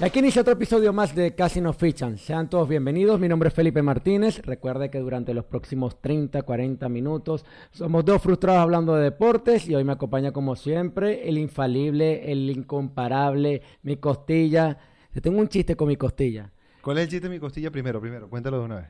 [0.00, 2.18] Y aquí inicia otro episodio más de Casi nos fichan.
[2.18, 3.18] Sean todos bienvenidos.
[3.18, 4.40] Mi nombre es Felipe Martínez.
[4.44, 9.74] Recuerde que durante los próximos 30, 40 minutos somos dos frustrados hablando de deportes y
[9.74, 14.78] hoy me acompaña como siempre el infalible, el incomparable, mi costilla.
[15.12, 16.52] Yo tengo un chiste con mi costilla.
[16.80, 18.00] ¿Cuál es el chiste de mi costilla primero?
[18.00, 18.86] Primero, cuéntalo de una vez.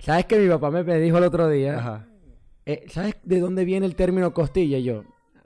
[0.00, 1.78] ¿Sabes que mi papá me dijo el otro día?
[1.78, 2.06] Ajá.
[2.66, 4.78] eh, ¿Sabes de dónde viene el término costilla?
[4.78, 5.04] Y yo,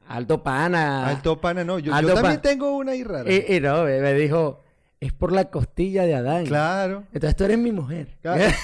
[0.09, 1.07] alto pana.
[1.07, 1.79] Alto pana, no.
[1.79, 3.31] Yo, yo también tengo una ahí rara.
[3.31, 4.62] Y, y no, me dijo,
[5.03, 6.47] es por la costilla de Adán.
[6.47, 7.03] Claro.
[7.13, 8.17] Entonces tú eres mi mujer.
[8.23, 8.45] Claro.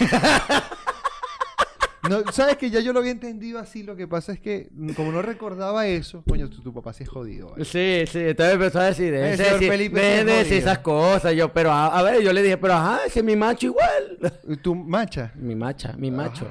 [2.09, 3.83] No, Sabes que ya yo lo había entendido así.
[3.83, 7.03] Lo que pasa es que, mm, como no recordaba eso, coño, tu, tu papá sí
[7.03, 7.51] es jodido.
[7.51, 7.65] ¿vale?
[7.67, 11.35] Sí, sí, entonces empezó a decir, de decir, de decir esas cosas.
[11.35, 14.19] Yo, pero a, a ver, yo le dije, pero ajá, ese es mi macho igual.
[14.63, 15.33] Tu macha.
[15.35, 16.47] mi macha, mi macho.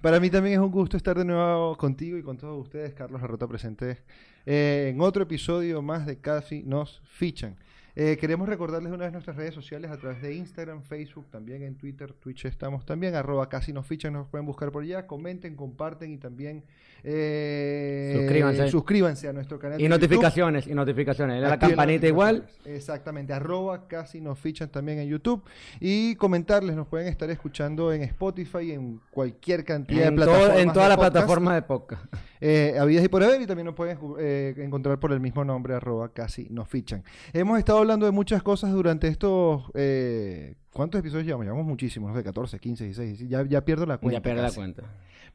[0.00, 3.22] Para mí también es un gusto estar de nuevo contigo y con todos ustedes, Carlos
[3.22, 3.98] Arrota presente
[4.46, 7.56] eh, en otro episodio más de Casi nos fichan.
[7.96, 11.76] Eh, queremos recordarles una vez nuestras redes sociales a través de Instagram, Facebook, también en
[11.76, 16.12] Twitter, Twitch estamos también, arroba casi nos fichan, nos pueden buscar por allá, comenten, comparten
[16.12, 16.64] y también
[17.06, 18.68] eh, Suscríbanse.
[18.68, 19.78] suscríbanse a nuestro canal.
[19.80, 20.00] Y de YouTube.
[20.00, 21.42] notificaciones, y notificaciones.
[21.42, 22.46] La campanita igual.
[22.64, 25.42] Exactamente, arroba casi nos fichan también en YouTube.
[25.80, 30.58] Y comentarles, nos pueden estar escuchando en Spotify, en cualquier cantidad En, de plataformas.
[30.58, 32.04] en todas las plataformas de podcast.
[32.40, 35.74] eh, habidas y por haber, y también nos pueden eh, encontrar por el mismo nombre,
[35.74, 37.04] arroba casi nos fichan.
[37.32, 39.62] Hemos estado hablando de muchas cosas durante estos...
[39.74, 41.44] eh, ¿Cuántos episodios llevamos?
[41.46, 44.18] Llevamos muchísimos, no sé, 14, 15, 16, ya, ya pierdo la cuenta.
[44.18, 44.82] ya pierde la cuenta.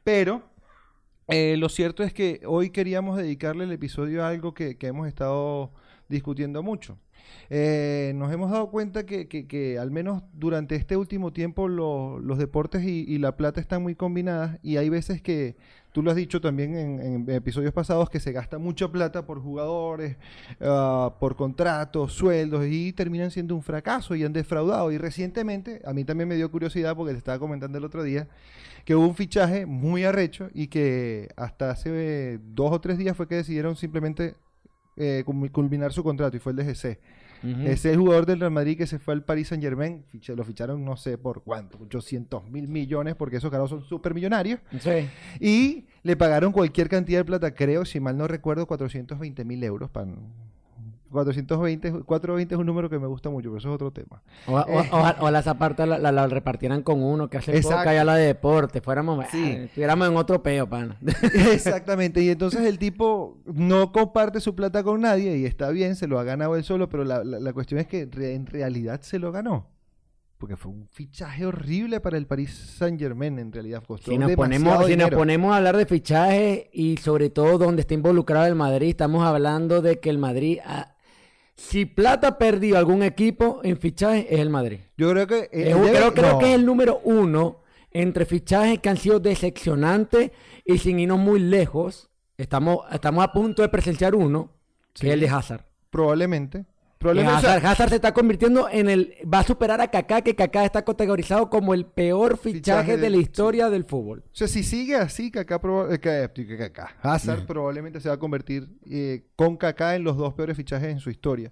[0.04, 0.42] Pero
[1.30, 5.08] eh, lo cierto es que hoy queríamos dedicarle el episodio a algo que, que hemos
[5.08, 5.70] estado
[6.10, 6.98] discutiendo mucho.
[7.48, 12.18] Eh, nos hemos dado cuenta que, que- que al menos durante este último tiempo lo-
[12.18, 15.56] los deportes y, la plata están muy combinadas y hay veces que,
[15.92, 19.40] tú lo has dicho también en, en episodios pasados, que se gasta mucha plata por
[19.42, 20.16] jugadores,
[20.60, 24.90] ah, por contratos, sueldos y terminan siendo un fracaso y han defraudado.
[24.92, 28.28] Y recientemente, a mí también me dio curiosidad porque te estaba comentando el otro día,
[28.84, 33.28] que hubo un fichaje muy arrecho y que hasta hace dos o tres días fue
[33.28, 34.34] que decidieron simplemente
[35.00, 36.98] eh, culmi- culminar su contrato y fue el DGC.
[37.42, 37.62] Ujú.
[37.62, 40.04] Es el jugador del Real Madrid que se fue al Paris Saint Germain,
[40.36, 44.60] lo ficharon no sé por cuánto, 800 mil millones porque esos caras son súper millonarios
[44.78, 45.08] Sí.
[45.40, 49.88] y le pagaron cualquier cantidad de plata, creo, si mal no recuerdo, 420 mil euros.
[49.90, 50.08] Para...
[51.10, 54.22] 420, 420 es un número que me gusta mucho, pero eso es otro tema.
[54.46, 57.92] O, o, oja- ojalá esa parte la, la- la repartieran con uno que hace poca
[57.92, 58.80] ya la de deporte.
[58.80, 59.42] Fuéramos, Sí.
[59.42, 60.96] eh, estuviéramos en otro peo, pana.
[61.52, 66.06] Exactamente, y entonces el tipo no comparte su plata con nadie y está bien, se
[66.06, 69.18] lo ha ganado él solo, pero la, la- cuestión es que re- en realidad se
[69.18, 69.66] lo ganó.
[70.38, 74.32] Porque fue un fichaje horrible para el Paris Saint Germain, en realidad costó Si nos,
[74.32, 78.54] ponemos, si nos ponemos a hablar de fichaje y sobre todo donde está involucrado el
[78.54, 80.94] Madrid, estamos hablando de que el Madrid, ha-
[81.60, 84.78] si plata ha perdido algún equipo en fichaje, es el Madrid.
[84.96, 85.38] Yo creo que...
[85.52, 86.38] eh, Es debe- creo creo no.
[86.38, 87.60] que es el número uno
[87.90, 90.30] entre fichajes que han sido decepcionantes
[90.64, 92.08] y sin irnos muy lejos.
[92.38, 94.50] Estamos, estamos a punto de presenciar uno,
[94.94, 95.64] que es el de Hazard.
[95.90, 96.64] Probablemente.
[97.02, 99.14] O sea, Hazard, Hazard se está convirtiendo en el.
[99.32, 103.02] Va a superar a Kaká, que Kaká está categorizado como el peor fichaje, Fichaje de
[103.04, 104.22] de- la historia del fútbol.
[104.26, 108.18] O sea, si sigue así, Kaká, proba- eh, eh, Kaká, Hazard probablemente se va a
[108.18, 111.50] convertir eh, con Kaká en los dos peores fichajes en su historia.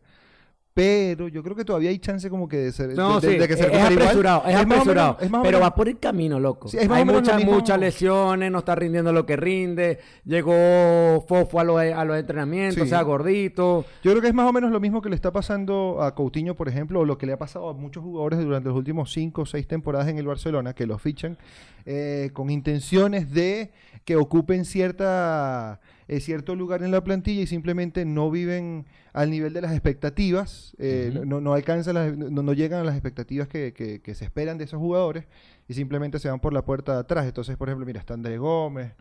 [0.78, 3.38] Pero yo creo que todavía hay chance como que de ser, No, de, de- sí,
[3.40, 5.16] de que se es, apresurado, es, menos- apresurado.
[5.20, 6.68] es más o pero menos- va por el camino, loco.
[6.68, 9.98] Sí, es más Hay muchas, mismo- muchas lesiones, no está rindiendo lo que rinde.
[10.24, 12.80] Llegó Fofo a los, a los entrenamientos, Sí.
[12.82, 13.84] o sea, gordito.
[14.04, 16.54] Yo creo que es más o menos lo mismo que le está pasando a Coutinho,
[16.54, 19.42] por ejemplo, o lo que le ha pasado a muchos jugadores durante los últimos cinco
[19.42, 21.38] o seis temporadas en el Barcelona, que los fichan
[21.86, 23.72] eh, con intenciones de
[24.04, 28.84] que ocupen cierta, eh, cierto lugar en la plantilla y simplemente no viven
[29.18, 32.94] al nivel de las expectativas, eh, no, no alcanzan, las- no, no llegan a las
[32.94, 35.24] expectativas que, que- que se esperan de esos jugadores
[35.68, 37.26] y simplemente se van por la puerta de atrás.
[37.26, 38.92] Entonces, por ejemplo, mira, está André Gómez,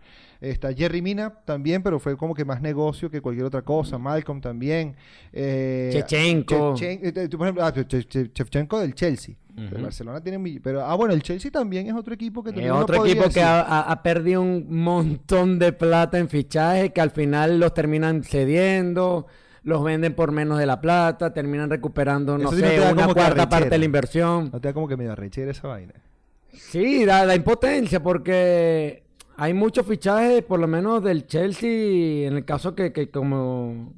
[0.41, 3.97] está Jerry Mina también, pero fue como que más negocio que cualquier otra cosa.
[3.97, 4.95] Malcolm también.
[5.31, 6.73] Eh, Chechenko.
[6.75, 9.35] Chechen- eh, por ejemplo, ah, Che- Che- Shevchenko del Chelsea.
[9.81, 12.83] Barcelona tiene pero ah bueno el Chelsea también es otro equipo que Es también uno
[12.83, 17.59] otro equipo que ha- ha perdido un montón de plata en fichajes que al final
[17.59, 19.25] los terminan cediendo,
[19.67, 22.79] los venden por menos de la plata, terminan recuperando, no Eso sí no sé, te
[22.79, 23.77] da una como que cuarta parte de arrechera.
[23.79, 24.49] la inversión.
[24.53, 25.93] no te da como que medio arrechera esa vaina
[26.53, 29.03] Sí, da, da impotencia porque
[29.35, 33.93] hay muchos fichajes, por lo menos del Chelsea, en el caso que, que como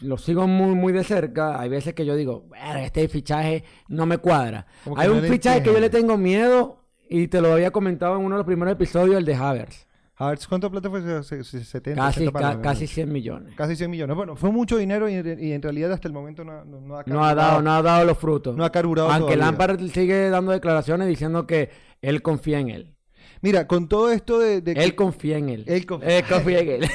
[0.00, 4.06] lo sigo muy, muy de cerca, hay veces que yo digo, "Verga, este fichaje no
[4.06, 4.66] me cuadra.
[4.82, 7.52] Como que Hay no un le fichaje que yo le tengo miedo y te lo
[7.52, 9.86] había comentado en uno de los primeros episodios, el de Havertz.
[10.16, 11.02] Havertz, ¿cuánta plata fue?
[11.24, 12.62] Se- se- 70, Casi, 80 palos, ca- ¿no?
[12.62, 13.54] casi 100 millones.
[13.56, 14.14] Casi 100 millones.
[14.16, 17.02] Bueno, fue mucho dinero y, y en realidad hasta el momento no, no- no ha
[17.06, 18.56] No ha dado, no ha dado los frutos.
[18.56, 19.44] No ha carburado Aunque todavía.
[19.46, 21.70] Lampard sigue dando declaraciones diciendo que
[22.00, 22.94] él confía en él.
[23.42, 24.60] Mira, con todo esto de...
[24.60, 25.64] de que- Él confía en él.
[25.66, 26.88] Él conf- Él confía en él.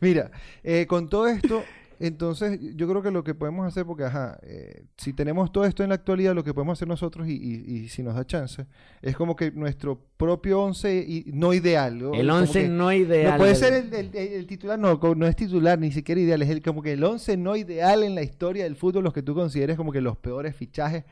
[0.00, 0.30] Mira,
[0.62, 1.62] eh, con todo esto,
[2.06, 5.82] entonces yo creo que lo que podemos hacer, porque ajá, eh, si tenemos todo esto
[5.82, 8.66] en la actualidad, lo que podemos hacer nosotros y, y- y si nos da chance,
[9.00, 11.94] es como que nuestro propio once y, no ideal.
[12.14, 13.32] El como 11 que- no ideal.
[13.32, 16.62] No puede ser el, el- titular, no, no es titular, ni siquiera ideal, es el,
[16.62, 19.76] como que el 11 no ideal en la historia del fútbol, los que tú consideres
[19.76, 21.04] como que los peores fichajes.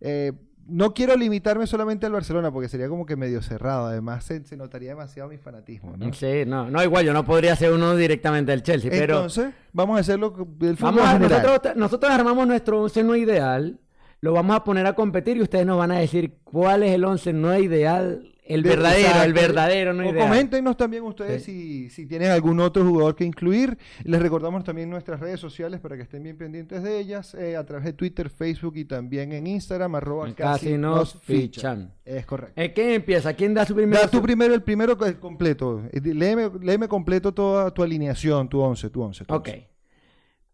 [0.00, 0.32] Eh,
[0.66, 4.56] no quiero limitarme solamente al Barcelona, porque sería como que medio cerrado, además se, se
[4.56, 6.12] notaría demasiado mi fanatismo, ¿no?
[6.12, 9.96] Sí, no, no, igual yo no podría ser uno directamente del Chelsea, pero Entonces, vamos
[9.96, 11.42] a hacerlo del fútbol vamos a- general.
[11.42, 13.78] nosotros, nosotros armamos nuestro 11 no ideal,
[14.20, 17.04] lo vamos a poner a competir y ustedes nos van a decir cuál es el
[17.04, 19.24] 11 no ideal, el De- verdadero, exacto.
[19.26, 20.28] el verdadero no o ideal.
[20.28, 23.78] coméntenos también ustedes si, si tienen algún otro jugador que incluir.
[24.04, 27.64] Les recordamos también nuestras redes sociales para que estén bien pendientes de ellas, eh, a
[27.64, 31.92] través de Twitter, Facebook y también en Instagram, arroba Casi nos fichan.
[32.04, 32.60] Es correcto.
[32.60, 33.32] ¿Eh, ¿Quién empieza?
[33.34, 35.82] ¿Quién da su primer Da tú primero el primero completo.
[35.92, 39.24] Eh, Léeme, léeme completo toda tu alineación, tu 11, tu 11.
[39.24, 39.68] tu Ok, 11.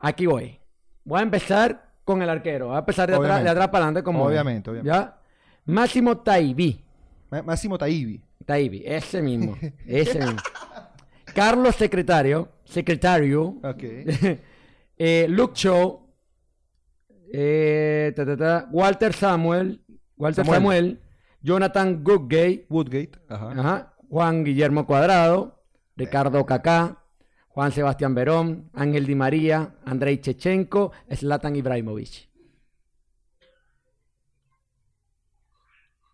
[0.00, 0.58] aquí voy.
[1.04, 2.66] Voy a empezar con el arquero.
[2.69, 4.25] Voy a empezar de atrás, de atrás para adelante como...
[4.25, 4.96] Obviamente, obviamente.
[4.96, 5.19] ¿Ya?
[5.64, 6.84] Máximo Taibi.
[7.42, 8.22] Máximo Taibi.
[8.44, 9.56] Taibi, ese mismo.
[9.86, 10.40] ese mismo.
[11.34, 12.48] Carlos Secretario.
[12.64, 13.58] Secretario.
[13.62, 13.82] Ok.
[14.98, 16.00] eh, Luke Shaw.
[17.32, 19.80] eh, ta, ta, ta, Walter Samuel.
[20.16, 20.60] Walter Samuel.
[20.60, 21.00] Samuel.
[21.42, 22.66] Jonathan Goodgate.
[22.68, 23.18] Woodgate.
[23.28, 23.50] Ajá.
[23.50, 23.94] Ajá.
[24.08, 25.62] Juan Guillermo Cuadrado.
[25.96, 27.02] Ricardo Cacá.
[27.48, 28.70] Juan Sebastián Verón.
[28.72, 29.74] Ángel Di María.
[29.84, 30.92] Andrei Chechenko.
[31.14, 32.28] Zlatan Ibrahimovic.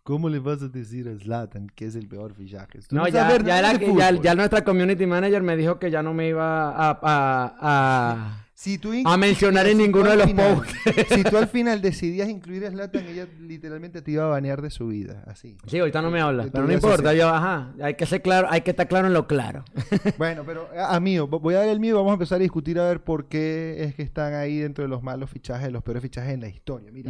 [0.05, 2.81] ¿Cómo le vas a decir a Zlatan que es el peor fichaje?
[2.91, 6.13] No, ya, sabes ya, la- de ya- nuestra community manager me dijo que ya no
[6.13, 10.55] me iba a, a- a- Si tú in- a mencionar en ninguno de los final-
[10.57, 10.75] posts.
[11.09, 14.71] si tú al final decidías incluir a Zlatan, ella literalmente te iba a banear de
[14.71, 15.57] su vida, así.
[15.69, 18.63] Sí, ahorita no me habla, pero no importa, yo, ajá, hay que ser claro, hay
[18.63, 19.65] que estar claro en lo claro.
[20.19, 22.81] Bueno, pero a, mío, vo- voy a dar el mío, vamos a empezar a discutir
[22.81, 26.03] a ver por qué es que están ahí dentro de los malos fichajes, los peores
[26.03, 26.91] fichajes en la historia.
[26.91, 27.09] Mira,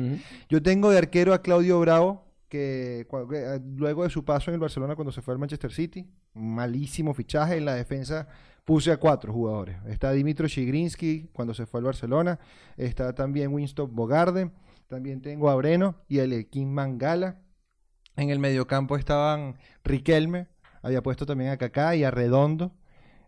[0.50, 4.60] yo tengo de arquero a Claudio Bravo, que, eh, luego de su paso en el
[4.60, 7.56] Barcelona cuando se fue al Manchester City, malísimo fichaje.
[7.56, 8.28] En la defensa
[8.62, 9.78] puse a cuatro jugadores.
[9.87, 12.38] Está Dimitro Chigrinsky cuando se fue al Barcelona.
[12.76, 14.50] Está también Winston Bogarde.
[14.87, 17.40] También tengo a Breno y el Elkin Mangala.
[18.16, 20.48] En el mediocampo estaban Riquelme.
[20.82, 22.75] Había puesto también a Kaká y a Redondo.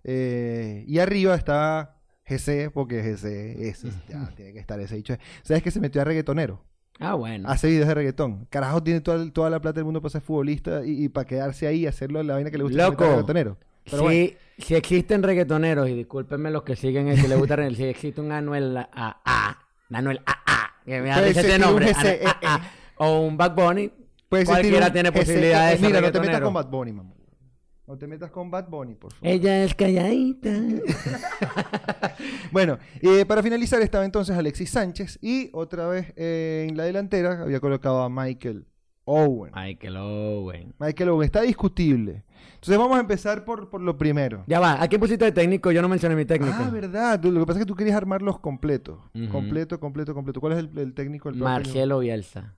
[0.02, 1.96] Eh, y arriba estaba
[2.26, 5.16] GC, porque GC ese, ya, tiene que estar ese dicho.
[5.44, 6.62] ¿Sabes que se metió a reggaetonero?
[7.00, 7.48] Ah, bueno.
[7.48, 8.46] Hace videos de reggaetón.
[8.50, 11.66] Carajo, tiene toda, toda la plata del mundo para ser futbolista y, y para quedarse
[11.66, 12.88] ahí y hacerlo la vaina que le gusta.
[12.88, 13.04] Loco.
[13.04, 13.56] reggaetonero.
[13.84, 17.54] Pero si, bueno, si existen reggaetoneros, y discúlpenme los que siguen, el que le gusta
[17.56, 19.58] el- si existe un Anuel AA,
[19.92, 22.60] Anuel AA, que me existir ese nombre, Anuel AA,
[22.96, 23.90] o un Bad Bunny,
[24.28, 26.46] cualquiera un- tiene ese- posibilidades de eh, ser Mira, no te metas reggaetonero.
[26.46, 27.10] con Bad Bunny, mamá.
[27.86, 29.28] No te metas con Bad Bunny, por favor.
[29.28, 30.50] ella es calladita.
[32.52, 37.42] Bueno, eh, para finalizar estaba entonces Alexis Sánchez y otra vez eh, en la delantera
[37.42, 38.64] había colocado a Michael
[39.04, 39.52] Owen.
[39.54, 40.74] Michael Owen.
[40.78, 42.24] Michael Owen está discutible.
[42.54, 44.44] Entonces vamos a empezar por, por lo primero.
[44.46, 45.72] Ya va, ¿a quién pusiste de técnico?
[45.72, 46.54] Yo no mencioné mi técnico.
[46.58, 47.20] Ah, verdad.
[47.20, 48.98] Tú- Lo que pasa es que tú querías armarlos completos.
[49.30, 50.40] Completo, completo, completo.
[50.40, 51.28] ¿Cuál es el, el técnico?
[51.28, 51.36] El?
[51.36, 52.54] Marcelo Bielsa.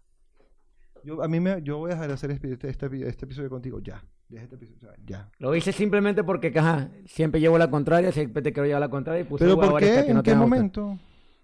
[1.07, 3.49] Yo, a mí me, yo voy a dejar de hacer este, este, este- este episodio
[3.49, 4.03] contigo ya.
[4.29, 5.31] Deja este episodio, ya.
[5.39, 9.21] Lo hice simplemente porque, ajá, siempre llevo la contraria, siempre te quiero llevar la contraria
[9.21, 9.87] y puse ¿Pero por qué?
[9.87, 10.37] que ¿En no qué a gustar.
[10.37, 10.99] momento?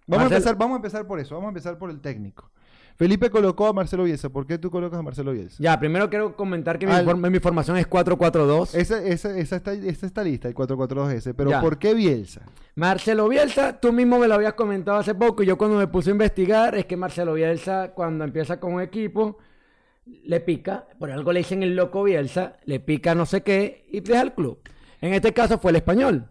[0.09, 1.37] Vamos a, empezar, vamos a empezar por eso.
[1.37, 2.50] Vamos a empezar por el técnico.
[2.97, 4.28] Felipe colocó a Marcelo Bielsa.
[4.31, 5.57] ¿Por qué tú colocas a Marcelo Bielsa?
[5.62, 8.75] Ya, primero quiero comentar que mi, Al- form- mi formación es 4-4-2.
[8.75, 11.35] Esa, esa, esa, está, esa está lista, el 442S.
[11.37, 11.61] Pero Ya.
[11.61, 12.42] ¿por qué Bielsa?
[12.75, 16.11] Marcelo Bielsa, tú mismo me lo habías comentado hace poco y yo cuando me puse
[16.11, 19.38] a investigar es que Marcelo Bielsa cuando empieza con un equipo
[20.06, 24.00] le pica, por algo le dicen el loco Bielsa, le pica no sé qué y
[24.00, 24.59] deja el club.
[25.00, 26.28] En este caso fue el español.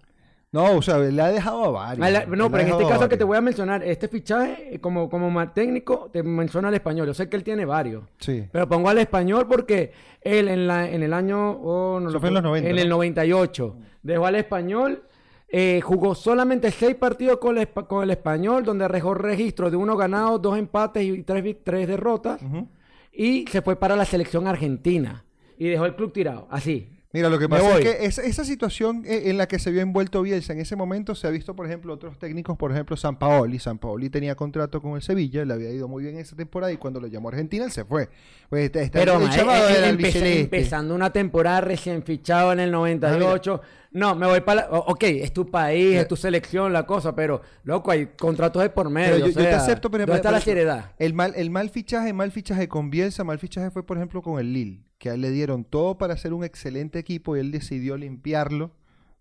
[0.53, 2.11] No, o sea, le ha dejado a varios.
[2.11, 5.09] La- no, pero en este caso que te voy a mencionar, este fichaje, eh, como,
[5.09, 7.07] como ma- técnico, te menciona al español.
[7.07, 8.03] Yo sé que él tiene varios.
[8.19, 8.49] Sí.
[8.51, 11.51] Pero pongo al español porque él en, la, en el año...
[11.51, 12.81] oh, no Eso lo fue en los 90, En ¿no?
[12.81, 13.75] el 98.
[14.03, 15.03] Dejó al español.
[15.47, 19.95] eh, jugó solamente seis partidos con el, con el español, donde dejó registro de uno
[19.95, 22.41] ganado, dos empates y tres, tres derrotas.
[22.43, 22.67] Ujú.
[23.11, 25.25] Y se fue para la selección argentina.
[25.57, 26.47] Y dejó el club tirado.
[26.49, 26.89] Así.
[27.13, 29.81] Mira, lo que pasa es que esa, esa situación eh, en la que se vio
[29.81, 33.19] envuelto Bielsa en ese momento se ha visto, por ejemplo, otros técnicos, por ejemplo, San
[33.19, 33.59] Paoli.
[33.59, 36.77] San Paoli tenía contrato con el Sevilla, le había ido muy bien esa temporada y
[36.77, 38.07] cuando lo llamó a Argentina él se fue.
[38.49, 42.71] Pues está, está Pero el ma, eh, eh, empezando una temporada recién fichado en el
[42.71, 43.61] 98.
[43.93, 44.69] No, me voy para...
[44.69, 48.89] ok, es tu país, es tu selección, la cosa, pero, loco, hay contratos de por
[48.89, 49.17] medio.
[49.17, 50.91] Yo, o yo te sea, acepto, pero ¿Dónde está la seriedad?
[50.97, 54.39] El mal, el mal fichaje, mal fichaje con Bielsa, mal fichaje fue, por ejemplo, con
[54.39, 57.51] el Lille, que a él le dieron todo para hacer un excelente equipo y él
[57.51, 58.69] decidió limpiarlo,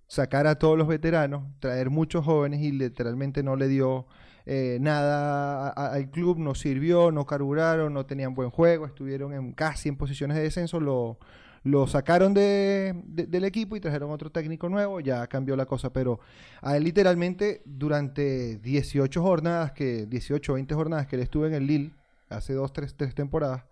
[0.08, 4.04] sacar a todos los veteranos, traer muchos jóvenes y literalmente no le dio
[4.44, 9.88] eh, nada al club, no sirvió, no carburaron, no tenían buen juego, estuvieron en, casi
[9.88, 11.18] en posiciones de descenso, lo,
[11.64, 15.92] lo sacaron de, de- del equipo y trajeron otro técnico nuevo, ya cambió la cosa,
[15.94, 16.20] pero
[16.60, 21.54] a él literalmente durante 18 jornadas, que 18 o 20 jornadas que él estuvo en
[21.54, 21.90] el Lille,
[22.28, 23.64] hace dos, tres, tres temporadas,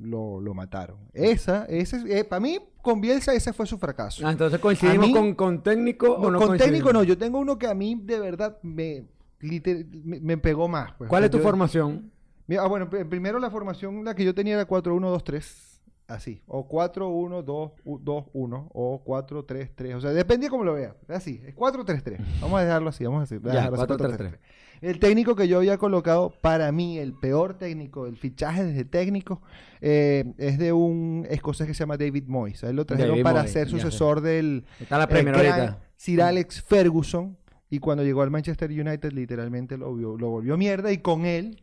[0.00, 0.98] lo, lo mataron.
[1.12, 4.26] Esa, ese, para mí, con Bielsa, ese fue su fracaso.
[4.26, 7.58] Ah, entonces coincidimos mí- con, con técnico o No, con técnico no, yo tengo uno
[7.58, 9.04] que a mí de verdad me,
[9.40, 10.92] liter- me, me pegó más.
[10.98, 11.08] pues.
[11.08, 12.10] ¿Cuál es tu Yo- formación?
[12.46, 15.69] Mira, ah, bueno, pr- primero la formación, la que yo tenía era 4-1-2-3,
[16.10, 22.18] así, o 4-1-2-1, o 4-3-3, o sea, depende de cómo lo veas, así, es 4-3-3,
[22.40, 24.38] vamos a dejarlo así, vamos a decir, Ya, dejarlo así, 4-3-3.
[24.82, 29.42] El técnico que yo había colocado, para mí, el peor técnico, el fichaje desde técnico,
[29.82, 33.40] eh, es de un escocés que se llama David Moyes, él lo trajeron David para
[33.40, 35.78] Moyes, ser sucesor del Está la gran ahorita.
[35.96, 37.36] Sir Alex Ferguson,
[37.68, 40.90] y cuando llegó al Manchester United literalmente lo, vio- lo volvió mierda.
[40.92, 41.60] Y con él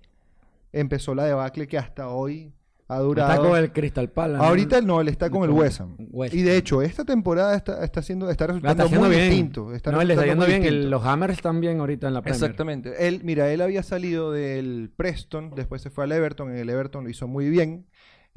[0.72, 2.54] empezó la debacle que hasta hoy
[2.90, 3.32] ha durado.
[3.32, 4.44] Está con el Crystal Palace.
[4.46, 5.96] Ahorita no, él está con el West Ham.
[6.12, 9.22] West Y de hecho, esta temporada está, está haciendo, está resultando está muy bien.
[9.30, 9.74] distinto.
[9.74, 10.64] Está no, le está yendo bien.
[10.64, 12.42] El- los Hammers están bien ahorita en la Premier.
[12.42, 13.08] Exactamente.
[13.08, 17.04] Él, mira, él había salido del Preston, después se fue al Everton, en el Everton
[17.04, 17.86] lo hizo muy bien.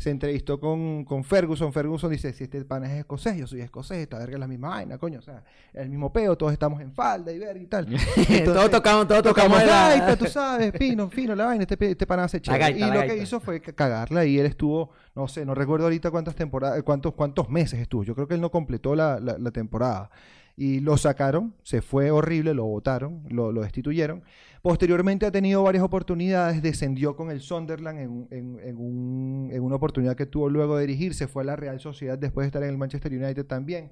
[0.00, 1.74] Se entrevistó con, con Ferguson.
[1.74, 4.70] Ferguson dice, si este pana es escocés, yo soy escocés, esta verga es la misma
[4.70, 5.18] vaina, coño.
[5.18, 7.86] O sea, el mismo peo, todos estamos en falda y verga y tal.
[8.46, 12.24] todos tocamos, todos tocamos la- gaita, tú sabes, fino, fino la vaina, este, este pana
[12.24, 12.62] hace chévere.
[12.62, 15.84] gaita, y lo que hizo fue ca- cagarla y él estuvo, no sé, no recuerdo
[15.84, 18.02] ahorita cuántas temporadas, cuántos, cuántos meses estuvo.
[18.02, 20.10] Yo creo que él no completó la, la- la temporada.
[20.60, 24.22] Y lo sacaron, se fue horrible, lo votaron, lo, destituyeron.
[24.60, 29.62] Posteriormente ha tenido varias oportunidades, descendió con el Sunderland en, un- en- en un- en
[29.62, 32.62] una oportunidad que tuvo luego de dirigirse, fue a la Real Sociedad después de estar
[32.62, 33.90] en el Manchester United también.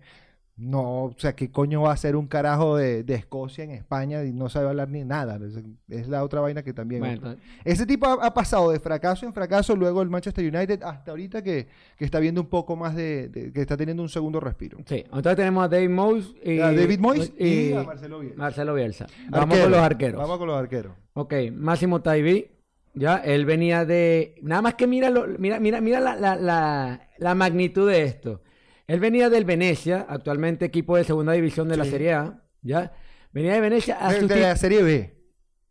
[0.60, 4.24] No, o sea, ¿qué coño va a hacer un carajo de, de Escocia en España
[4.24, 5.38] y no sabe hablar ni nada?
[5.46, 7.00] Es, es la otra vaina que también...
[7.00, 11.12] Bueno, Ese tipo ha, ha pasado de fracaso en fracaso, luego el Manchester United, hasta
[11.12, 14.40] ahorita que, que está viendo un poco más de, de- que está teniendo un segundo
[14.40, 14.78] respiro.
[14.84, 18.36] Sí, entonces tenemos a David Moyes y, A David Moyes y a Marcelo Bielsa.
[18.38, 19.06] Marcelo Bielsa.
[19.30, 19.62] Vamos Arquero.
[19.62, 20.20] con los arqueros.
[20.20, 20.92] Vamos con los arqueros.
[21.14, 22.48] Ok, Máximo Taibi,
[22.94, 24.34] ya, él venía de...
[24.42, 28.42] Nada más que mira, lo- mira, mira, mira la, la, la, la magnitud de esto.
[28.88, 31.84] Él venía del Venecia, actualmente equipo de segunda división de la.
[31.84, 32.92] Serie A, ¿ya?
[33.32, 35.14] Venía de Venecia a De, de la Serie B.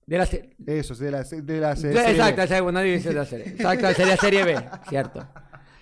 [0.05, 2.11] De la se- Eso, de la, de la Serie B.
[2.11, 3.47] Exacto, la segunda división de la serie.
[3.49, 4.55] Exacto, sería Serie B,
[4.87, 5.27] cierto.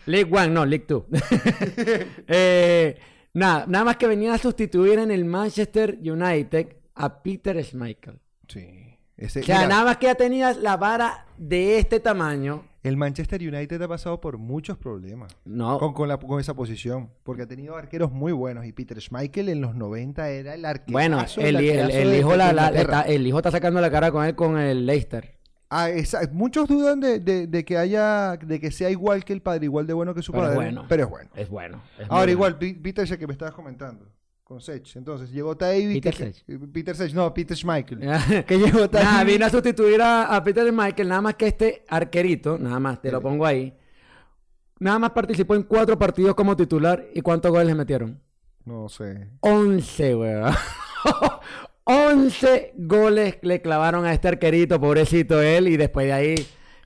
[0.07, 1.05] League One, no, League Two.
[2.27, 2.97] Eh,
[3.33, 8.19] nada, nada más que venía a sustituir en el Manchester United a Peter Schmeichel.
[8.47, 8.97] Sí.
[9.17, 12.65] Ese- O sea, mira, nada más que ya tenías la vara de este tamaño.
[12.85, 17.09] El Manchester United ha pasado por muchos problemas No, con, con la- con esa posición,
[17.23, 20.91] porque ha tenido arqueros muy buenos y Peter Schmeichel en los 90 era el arquero.
[20.93, 24.23] bueno, el, el- el hijo, la- la- está, el hijo está sacando la cara con
[24.23, 25.33] él con el Leicester.
[25.71, 29.41] Ah, esa- muchos dudan de, de- de que haya, de que sea igual que el
[29.41, 30.85] padre, igual de bueno que su Pero es padre, bueno.
[30.87, 31.29] pero es bueno.
[31.35, 31.81] Es bueno.
[31.97, 34.05] es Ahora igual, Peter ese que me estabas comentando,
[34.45, 34.95] con Sech.
[34.95, 35.95] Entonces, llegó Tavi.
[35.95, 36.45] Peter que- Sech.
[36.71, 37.99] Peter Sech, no, Peter Schmeichel.
[37.99, 39.03] que que llegó Tavi.
[39.03, 43.01] Nada, vino a sustituir a, a Peter Michael, nada más que este arquerito, nada más,
[43.01, 43.73] te lo pongo ahí.
[44.79, 48.21] Nada más participó en cuatro partidos como titular y ¿cuántos goles le metieron?
[48.65, 49.29] No sé.
[49.41, 50.53] 11, weón.
[51.83, 56.35] 11 goles le clavaron a este arquerito, pobrecito él, y después de ahí,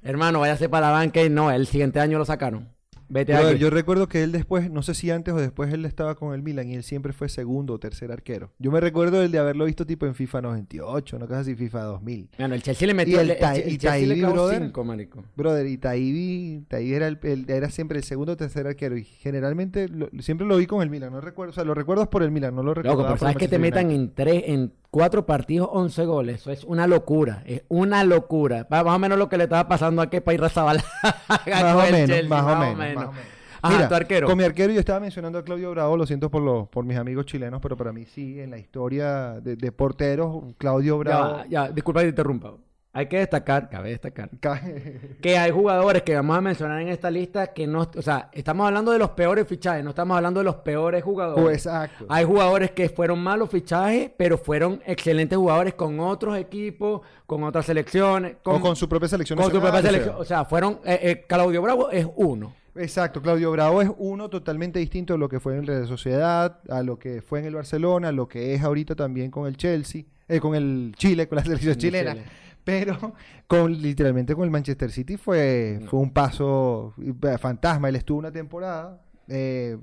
[0.01, 2.69] hermano, váyase para la banca y no, el siguiente año lo sacaron.
[3.09, 6.33] Vete yo recuerdo que él después, no sé si antes o después, él estaba con
[6.35, 8.51] el Milan y él siempre fue segundo o tercer arquero.
[8.59, 12.29] Yo me recuerdo el de haberlo visto tipo en FIFA 98, no casi FIFA 2000.
[12.37, 14.61] Bueno, el Chelsea le metió el le- el, el y Chelsea le Taibi, clavó brother.
[14.61, 15.23] cinco, marico.
[15.35, 19.03] Brother, y Taibi, Taibi era, el, el- era siempre el segundo o tercer arquero y
[19.03, 22.23] generalmente lo- siempre lo vi con el Milan, no recuerdo, o sea, lo recuerdo por
[22.23, 22.97] el Milan, no lo recuerdo.
[23.01, 26.63] Loco, pero sabes que te metan en tres, en cuatro partidos 11 goles, eso es
[26.63, 28.67] una locura, es una locura.
[28.69, 30.83] Más o menos lo que le estaba pasando a Kepa y Razabala.
[31.29, 33.15] Más o menos, más o menos, más o menos.
[33.61, 34.27] Ajá, Mira, tu arquero.
[34.27, 36.97] Con mi arquero yo estaba mencionando a Claudio Bravo, lo siento por los, por mis
[36.97, 41.33] amigos chilenos, pero para mí sí, en la historia de, de porteros, Claudio Ya, Bravo.
[41.33, 42.53] va, ya, disculpa que te interrumpa.
[42.91, 44.29] Hay que destacar, cabe destacar,
[45.21, 48.65] que hay jugadores que vamos a mencionar en esta lista que no, o sea, estamos
[48.65, 51.43] hablando de los peores fichajes, no estamos hablando de los peores jugadores.
[51.43, 52.05] Pues, exacto.
[52.09, 57.67] Hay jugadores que fueron malos fichajes, pero fueron excelentes jugadores con otros equipos, con otras
[57.67, 59.37] selecciones, o con, con su propia selección.
[59.37, 59.91] con su propia nacional, o sea.
[59.91, 60.21] selección.
[60.21, 62.53] O sea, fueron, eh, eh, Claudio Bravo es uno.
[62.75, 66.59] Exacto, Claudio Bravo es uno totalmente distinto a lo que fue en el Real Sociedad,
[66.69, 69.57] a lo que fue en el Barcelona, a lo que es ahorita también con el
[69.57, 72.13] Chelsea, eh, con el Chile, con la selección Con chilena.
[72.13, 72.25] Chile.
[72.69, 73.13] Pero
[73.47, 76.93] con literalmente con el Manchester City fue, fue un paso
[77.39, 77.89] fantasma.
[77.89, 79.01] Él estuvo una temporada.
[79.27, 79.77] eh,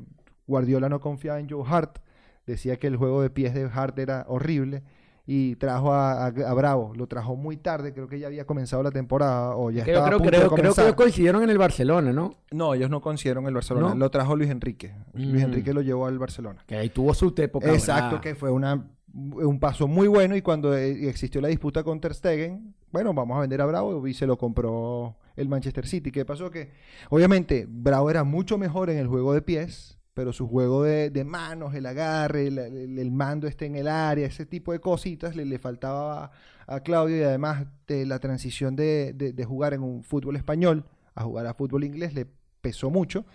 [0.47, 1.99] Guardiola no confiaba en Joe Hart.
[2.47, 4.83] Decía que el juego de pies de Hart era horrible.
[5.28, 6.93] Y trajo a, a- a Bravo.
[6.95, 7.93] Lo trajo muy tarde.
[7.93, 9.57] Creo que ya había comenzado la temporada.
[9.57, 10.85] O ya Creo, estaba a creo, punto de creo, creo que comenzar.
[10.85, 12.35] ellos coincidieron en el Barcelona, ¿no?
[12.52, 13.88] No, ellos no consiguieron el Barcelona.
[13.88, 13.95] ¿No?
[13.97, 14.95] Lo trajo Luis Enrique.
[15.14, 15.47] Luis Mm.
[15.47, 16.62] Enrique lo llevó al Barcelona.
[16.64, 17.73] Que ahí tuvo su época.
[17.73, 20.37] Exacto, que fue una, un paso muy bueno.
[20.37, 24.06] Y cuando eh, existió la disputa con Ter Stegen, bueno, vamos a vender a Bravo
[24.06, 26.11] y se lo compró el Manchester City.
[26.12, 26.50] ¿Qué pasó?
[26.50, 26.70] Que
[27.11, 29.94] obviamente Bravo era mucho mejor en el juego de pies.
[30.14, 34.73] Pero su juego de, manos, el agarre, el, mando este en el área, ese tipo
[34.73, 36.32] de cositas le, le faltaba
[36.66, 40.37] a, a Claudio y además de la transición de, de- de jugar en un fútbol
[40.37, 42.26] español a jugar a fútbol inglés le
[42.62, 43.26] pesó mucho.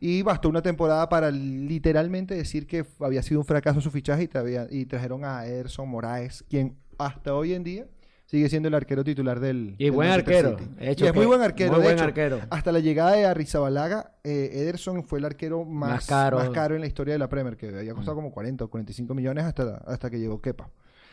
[0.00, 4.28] Y bastó una temporada para literalmente decir que había sido un fracaso su fichaje
[4.70, 7.86] y, trajeron a Ederson Moraes, quien hasta hoy en día
[8.26, 9.74] sigue siendo el arquero titular del.
[9.78, 10.58] Y del buen Manchester arquero.
[10.58, 10.74] City.
[10.78, 11.72] De hecho y es muy buen arquero.
[11.72, 12.40] muy de buen hecho, arquero.
[12.50, 16.38] Hasta la llegada de Arrizabalaga, eh, Ederson fue el arquero más, Más caro.
[16.38, 19.14] más caro en la historia de la Premier, que había costado como 40 o 45
[19.14, 20.70] millones hasta, hasta que llegó Kepa.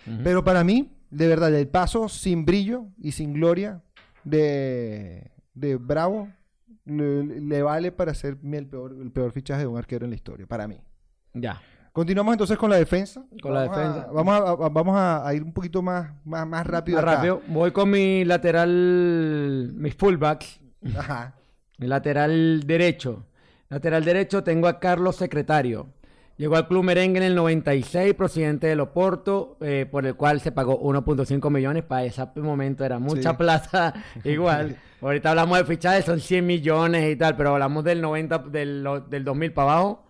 [0.07, 0.17] Ujú.
[0.23, 3.81] Pero para mí, de verdad, el paso sin brillo y sin gloria
[4.23, 6.29] de, de Bravo
[6.85, 10.15] le, le vale para ser el peor, el peor fichaje de un arquero en la
[10.15, 10.79] historia, para mí.
[11.33, 11.61] Ya.
[11.91, 13.25] Continuamos entonces con la defensa.
[13.41, 14.11] Con la Vamos a- defensa.
[14.11, 16.97] vamos a, a- vamos a, a ir un poquito más, más, más rápido.
[16.97, 17.15] Más acá.
[17.15, 17.41] rápido.
[17.47, 20.59] Voy con mi lateral, mis fullbacks.
[20.97, 21.35] Ajá.
[21.77, 23.25] Mi lateral derecho.
[23.69, 25.87] Lateral derecho tengo a Carlos Secretario.
[26.39, 30.53] Llegó al club merengue en el 96, presidente del Oporto, eh, por el cual se
[30.53, 31.83] pagó 1.5 millones.
[31.83, 33.35] Para ese momento era mucha Sí.
[33.37, 33.93] plata
[34.23, 34.77] igual.
[35.01, 39.23] Ahorita hablamos de fichajes, son 100 millones y tal, pero hablamos del 90, del, del
[39.25, 40.03] 2000 para abajo.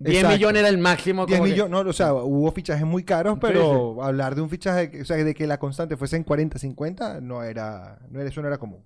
[0.00, 0.36] 10 Exacto.
[0.36, 1.24] millones era el máximo.
[1.24, 4.50] 10 como que- millones, no, o sea, hubo fichajes muy caros, pero hablar de un
[4.50, 8.28] fichaje, o sea, de que la constante fuese en 40, 50, no era, no era,
[8.28, 8.80] eso no era común.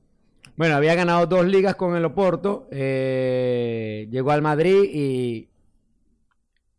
[0.57, 2.69] Bueno, había ganado dos ligas con el Oporto.
[2.71, 5.49] eh, llegó al Madrid y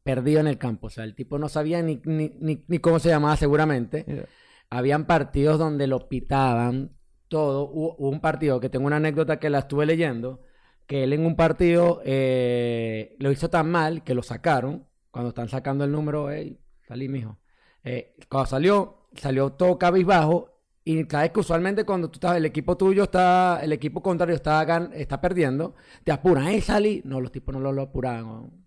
[0.06, 0.88] perdió en el campo.
[0.88, 4.28] O sea, el tipo no sabía ni, ni, ni- ni cómo se llamaba seguramente.
[4.70, 6.92] Habían partidos donde lo pitaban
[7.28, 7.64] todo.
[7.70, 10.42] Hubo, hubo un partido que tengo una anécdota que la estuve leyendo.
[10.88, 14.88] Que él en un partido eh, lo hizo tan mal que lo sacaron.
[15.12, 17.40] Cuando están sacando el número, hey, salí, mijo.
[17.84, 20.52] Eh, cuando salió, salió todo cabizbajo.
[20.84, 24.64] Y sabes que usualmente cuando tú estás, el equipo tuyo está, el equipo contrario está,
[24.94, 27.02] está perdiendo, te apuran, ¡eh, salí!
[27.06, 28.65] No, los tipos no lo, lo apuraban.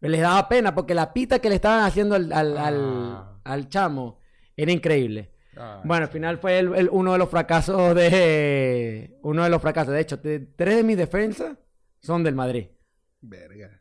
[0.00, 2.74] Les daba pena porque la pita que le estaban haciendo al, al, al-
[3.14, 3.40] Ah.
[3.44, 4.20] al chamo
[4.56, 5.30] era increíble.
[5.84, 9.18] Bueno, al final fue el- el- uno de los fracasos de...
[9.22, 9.94] Uno de los fracasos.
[9.94, 11.56] De hecho, te- tres de mis defensas
[12.00, 12.66] son del Madrid.
[13.20, 13.80] Verga.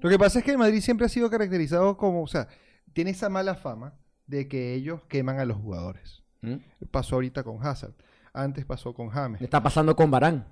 [0.00, 2.48] Lo que pasa es que el Madrid siempre ha sido caracterizado como, o sea,
[2.92, 6.22] tiene esa mala fama de que ellos queman a los jugadores.
[6.42, 6.56] ¿Mm?
[6.90, 7.94] Pasó ahorita con Hazard.
[8.34, 9.40] Antes pasó con James.
[9.40, 10.46] Está pasando con Barán.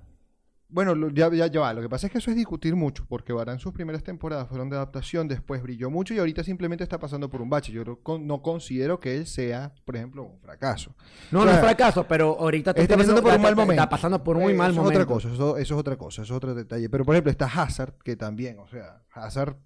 [0.72, 1.72] Bueno, lo- ya, ya, ya va.
[1.74, 4.70] Lo que pasa es que eso es discutir mucho, porque Varane sus primeras temporadas fueron
[4.70, 7.72] de adaptación, después brilló mucho y ahorita simplemente está pasando por un bache.
[7.72, 10.94] Yo no, con- no considero que él sea, por ejemplo, un fracaso.
[11.30, 13.72] No, O no es fracaso, pero ahorita está pasando por un mal momento.
[13.82, 14.98] Está pasando por un muy Eh, mal eso momento.
[15.00, 16.88] Es otra cosa, eso, eso es otra cosa, eso es otro detalle.
[16.88, 19.56] Pero por ejemplo está Hazard, que también, o sea, Hazard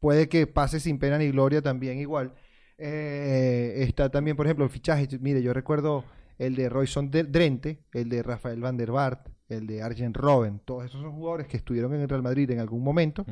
[0.00, 2.34] puede que pase sin pena ni gloria también igual.
[2.76, 5.08] Eh, está también, por ejemplo, el fichaje.
[5.20, 6.04] Mire, yo recuerdo
[6.38, 10.60] el de Royson Drente, el de Rafael Van der Vaart, el de Arjen Robben.
[10.64, 13.24] Todos esos son jugadores que estuvieron en el Real Madrid en algún momento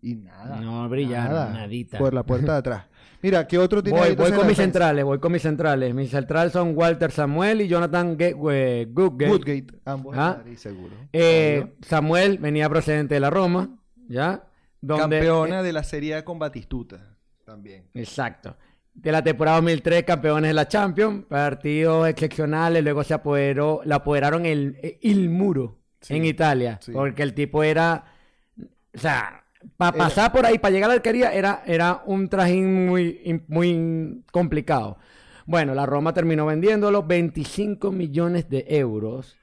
[0.00, 0.60] y nada.
[0.60, 1.98] No brillaron, nada, nadita.
[1.98, 2.86] Por la puerta de atrás.
[3.22, 4.62] Mira, ¿qué otro tiene Voy, ahí voy con mis defensa?
[4.64, 5.94] centrales, voy con mis centrales.
[5.94, 9.30] Mis centrales son Walter Samuel y Jonathan eh, Goodgate.
[9.30, 10.36] Woodgate, ambos Ah.
[10.38, 10.96] Madrid, seguro.
[11.12, 14.44] Eh, Samuel venía procedente de la Roma, ¿ya?
[14.80, 17.84] Donde, Campeona de la Serie A con Batistuta también.
[17.94, 18.56] Exacto.
[18.94, 24.44] De la temporada 2003, campeones de la Champions, partidos excepcionales, luego se apoderó, la apoderaron
[24.46, 26.92] el, el muro Sí, en Italia, sí.
[26.92, 28.04] porque el tipo era,
[28.94, 29.44] o sea,
[29.76, 33.42] para Era- pasar por ahí, para llegar a la alquería, era, era un trajín muy,
[33.48, 34.98] muy complicado.
[35.46, 39.36] Bueno, la Roma terminó vendiéndolo 25 millones de euros.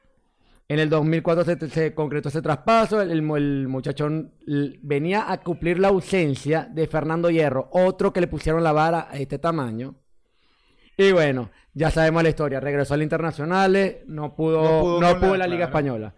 [0.70, 3.02] En el 2004 se, se concretó ese traspaso.
[3.02, 4.34] El, muchachón
[4.82, 9.18] venía a cumplir la ausencia de Fernando Hierro, otro que le pusieron la vara a
[9.18, 9.96] este tamaño.
[10.96, 12.60] Y bueno, ya sabemos la historia.
[12.60, 15.70] Regresó al Internacional, no pudo, No no pudo la- Liga claro.
[15.72, 16.16] Española.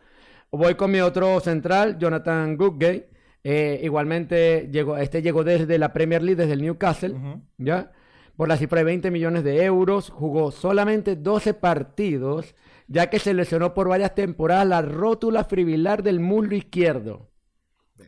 [0.52, 3.10] Voy con mi otro central, Jonathan Goodgate.
[3.46, 7.16] Eh, igualmente llegó, este llegó desde la Premier League, desde el Newcastle.
[7.58, 7.92] ¿ya?
[8.36, 12.54] Por la cifra de 20 millones de euros, jugó solamente 12 partidos,
[12.92, 17.30] ya que se lesionó por varias temporadas la rótula fibrilar del muslo izquierdo.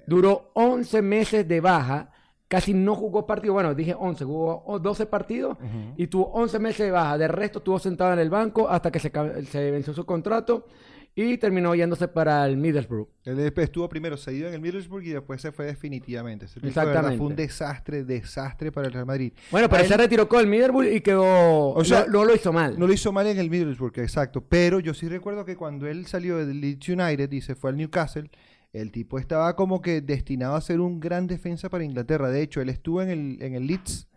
[0.08, 2.12] Duró 11 meses de baja,
[2.48, 5.58] casi no jugó partido, bueno, dije 11, jugó o- 12 partidos
[5.98, 7.18] y tuvo 11 meses de baja.
[7.18, 10.66] De resto estuvo sentado en el banco hasta que se venció su contrato
[11.16, 13.08] y terminó yéndose para el Middlesbrough.
[13.26, 16.46] Él después estuvo primero cedido en el Middlesbrough y después se fue definitivamente.
[16.46, 17.18] Exactamente.
[17.18, 19.32] fue un desastre, desastre para el Real Madrid.
[19.52, 21.70] Bueno, pero él se retiró con el Middlesbrough y quedó...
[21.70, 22.80] O sea, no, no lo hizo mal.
[22.80, 24.42] No lo hizo mal en el Middlesbrough, exacto.
[24.42, 27.78] Pero yo sí recuerdo que cuando él salió del Leeds United y se fue al
[27.78, 28.30] Newcastle,
[28.74, 32.30] el tipo estaba como que destinado a ser un gran defensa para Inglaterra.
[32.30, 34.08] De hecho, él estuvo en el, en el Leeds,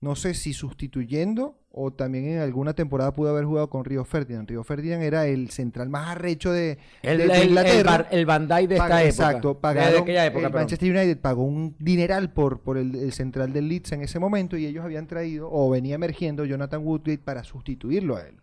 [0.00, 4.48] no sé si sustituyendo o también en alguna temporada pudo haber jugado con Río Ferdinand.
[4.48, 7.90] Río Ferdinand era el central más arrecho de, el, de- de el- el Inglaterra.
[7.90, 9.08] Bar- el Van Dijk de esta Paga- época.
[9.08, 10.52] Exacto, de pagaron, aquella época, el.
[10.52, 14.66] Manchester United pagó un dineral por, por el, central del Leeds en ese momento y
[14.66, 18.36] ellos habían traído o venía emergiendo Jonathan Woodgate para sustituirlo a él.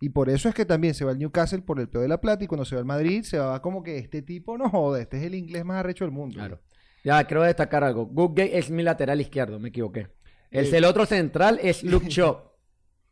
[0.00, 2.20] Y por eso es que también se va al Newcastle por el peor de la
[2.20, 5.00] plata y cuando se va al Madrid se va como que este tipo no joda,
[5.00, 6.36] este es el inglés más arrecho del mundo.
[6.36, 6.60] Claro.
[7.04, 8.06] Ya, quiero destacar algo.
[8.06, 10.08] Goodgate es mi lateral izquierdo, me equivoqué.
[10.50, 10.76] El, Eh.
[10.78, 12.36] el otro central es Luke Shaw.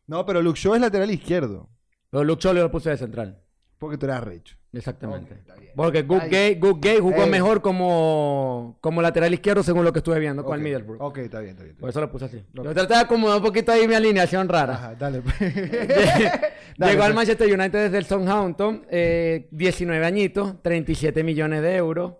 [0.06, 1.68] No, pero Luke Shaw es lateral izquierdo,
[2.10, 3.42] Pero Luke Shaw lo puse de central.
[3.78, 4.56] porque tú eres arrecho.
[4.72, 5.32] Exactamente.
[5.34, 5.72] Ok, está bien.
[5.76, 7.26] Porque Goodgate, Goodgate jugó Eh.
[7.26, 11.00] mejor como, como lateral izquierdo según lo que estuve viendo con Ok, el Middlesbrough.
[11.02, 11.70] Ok, está bien, está bien.
[11.74, 12.36] está Por eso lo puse así.
[12.56, 12.64] Ok.
[12.64, 14.74] Yo traté de acomodar un poquito ahí mi alineación rara.
[14.74, 15.22] Ajá, dale.
[15.40, 16.40] Llegó
[16.76, 17.14] Dale, al pues.
[17.14, 22.14] Manchester United desde el Southampton, eh, 19 añitos, 37 millones de euros.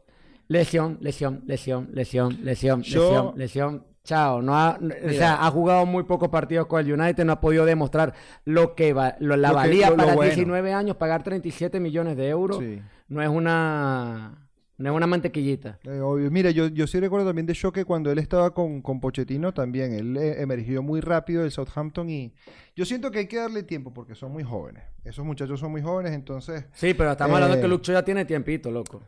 [0.48, 3.86] Lesión, lesión, lesión, lesión, lesión, Yo- lesión, lesión.
[4.08, 7.40] Chao, no ha, o sea, ha jugado muy pocos partidos con el United, no ha
[7.42, 8.14] podido demostrar
[8.46, 10.32] lo que va, lo- la Lo que- valía lo para bueno.
[10.34, 12.58] 19 años pagar 37 millones de euros.
[12.58, 12.80] Sí.
[13.08, 14.46] No es una
[14.78, 15.78] no es una mantequillita.
[15.82, 16.30] Eh, obvio.
[16.30, 19.52] Mira, yo, yo sí recuerdo también de Shaw que cuando él estaba con, con Pochettino
[19.52, 22.32] también, él eh, emergió muy rápido del Southampton y
[22.76, 24.84] yo siento que hay que darle tiempo porque son muy jóvenes.
[25.04, 27.62] Esos muchachos son muy jóvenes, entonces, Sí, pero estamos hablando de Eh.
[27.64, 29.02] que Lucho ya tiene tiempito, loco.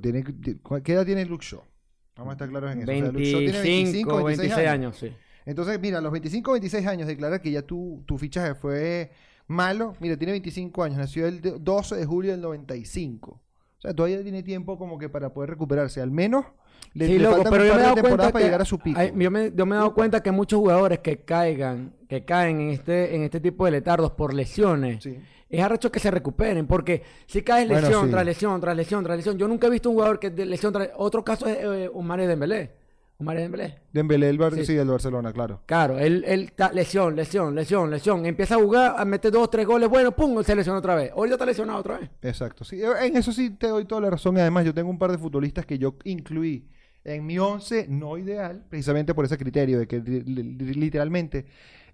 [0.00, 0.24] tiene,
[0.84, 1.62] ¿qué edad tiene Luke Shaw?
[2.16, 2.90] Vamos a estar claros en eso.
[2.90, 5.12] O sea, 25, tiene 25, 26 años, sí.
[5.44, 9.10] Entonces, mira, a los 25 26 años declara que ya tu, tu fichaje fue
[9.48, 9.94] malo.
[10.00, 13.30] Mira, tiene 25 años, nació el de- 12 de julio del 95.
[13.30, 16.00] O sea, todavía tiene tiempo como que para poder recuperarse.
[16.00, 16.44] Al menos
[16.94, 18.78] le, Sí, le loco, pero yo me he dado cuenta para que llegar a su
[18.78, 19.00] pico.
[19.00, 22.60] hay- yo, me, yo me he dado cuenta que muchos jugadores que caigan, que caen
[22.60, 25.18] en este, en este tipo de letardos por lesiones, Sí.
[25.52, 28.10] Es arrecho que se recuperen, porque si caes Bueno, lesión sí.
[28.10, 30.72] tras lesión, tras lesión, tras lesión, yo nunca he visto un jugador que de lesión
[30.72, 32.80] tras otro caso es eh, Omar Dembélé.
[33.18, 33.76] Omar Dembélé.
[33.92, 34.64] Dembélé, el Bar- Sí.
[34.66, 35.60] sí, del Barcelona, claro.
[35.66, 38.26] Claro, él, él está lesión, lesión, lesión, lesión.
[38.26, 41.12] Empieza a jugar, a meter dos, tres goles, bueno, pum, se lesiona otra vez.
[41.12, 42.10] Ahorita está lesionado otra vez.
[42.22, 42.64] Exacto.
[42.64, 44.36] Sí, eh, en eso sí te doy toda la razón.
[44.38, 46.66] Y además, yo tengo un par de futbolistas que yo incluí
[47.04, 51.44] en mi 11 no ideal, precisamente por ese criterio de que li- li- literalmente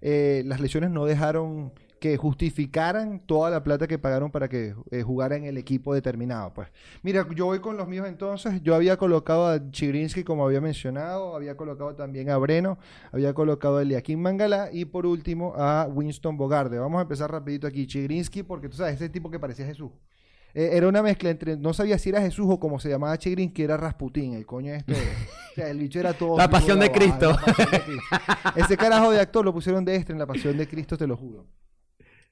[0.01, 5.01] eh, las lesiones no dejaron que justificaran toda la plata que pagaron para que eh,
[5.01, 6.53] jugara en el equipo determinado.
[6.53, 6.69] Pues
[7.03, 8.61] mira, yo voy con los míos entonces.
[8.63, 12.77] Yo había colocado a Chigrinsky, como había mencionado, había colocado también a Breno,
[13.11, 16.79] había colocado a Eliakim Mangala y por último a Winston Bogarde.
[16.79, 17.85] Vamos a empezar rapidito aquí.
[17.85, 19.91] Chigrinsky, porque tú sabes, ese tipo que parecía Jesús.
[20.53, 23.53] Eh, era una mezcla entre, no sabía si era Jesús o como se llamaba Chigrin,
[23.53, 24.93] que era Rasputín, el coño este.
[24.93, 26.37] o sea, el bicho era todo.
[26.37, 27.31] La pasión de Cristo.
[27.31, 28.15] la pasión de Cristo.
[28.55, 31.15] Ese carajo de actor lo pusieron de extra en la pasión de Cristo, te lo
[31.17, 31.45] juro.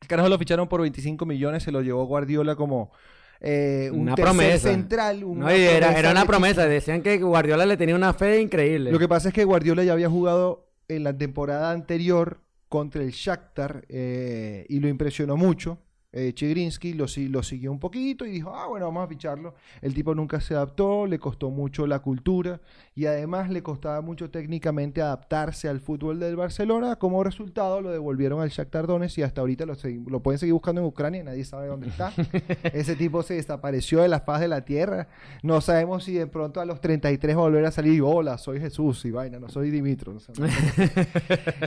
[0.02, 2.92] El carajo lo ficharon por 25 millones, se lo llevó Guardiola como
[3.40, 4.70] eh, un Una promesa.
[4.70, 5.24] central.
[5.24, 6.66] una No, era, promesa era una de promesa.
[6.68, 8.92] Decían que Guardiola le tenía una fe increíble.
[8.92, 13.12] Lo que pasa es que Guardiola ya había jugado en la temporada anterior contra el
[13.12, 15.80] Shakhtar eh, y lo impresionó mucho.
[16.14, 19.56] Eh, Chigrinsky lo, lo siguió un poquito y dijo, ah, bueno, vamos a ficharlo.
[19.82, 22.62] El tipo nunca se adaptó, le costó mucho la cultura
[22.96, 26.96] y además le costaba mucho técnicamente adaptarse al fútbol del Barcelona.
[26.96, 29.76] Como resultado lo devolvieron al Shakhtar Donetsk y hasta ahorita lo,
[30.08, 32.14] lo pueden seguir buscando en Ucrania, nadie sabe dónde está.
[32.74, 35.10] Ese tipo se desapareció de la faz de la tierra.
[35.44, 38.38] No sabemos si de pronto a los 33 va a volver a salir y hola,
[38.38, 40.14] soy Jesús y vaina, no soy Dimitro.
[40.14, 40.32] no sé.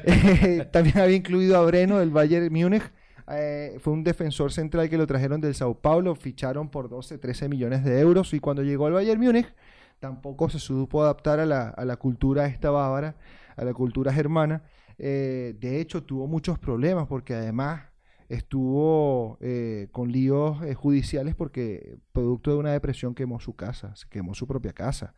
[0.04, 2.82] Eh, También había incluido a Breno del Bayern Múnich.
[3.32, 7.48] Eh, fue un defensor central que lo trajeron del Sao Paulo, ficharon por 12, 13
[7.48, 9.46] millones de euros y cuando llegó al Bayern Múnich
[10.00, 13.16] tampoco se supo adaptar a la, cultura esta bávara,
[13.56, 14.62] a la cultura germana.
[14.98, 17.82] Eh, de hecho, tuvo muchos problemas porque además
[18.28, 24.34] estuvo eh, con líos judiciales porque producto de una depresión quemó su casa, se quemó
[24.34, 25.14] su propia casa.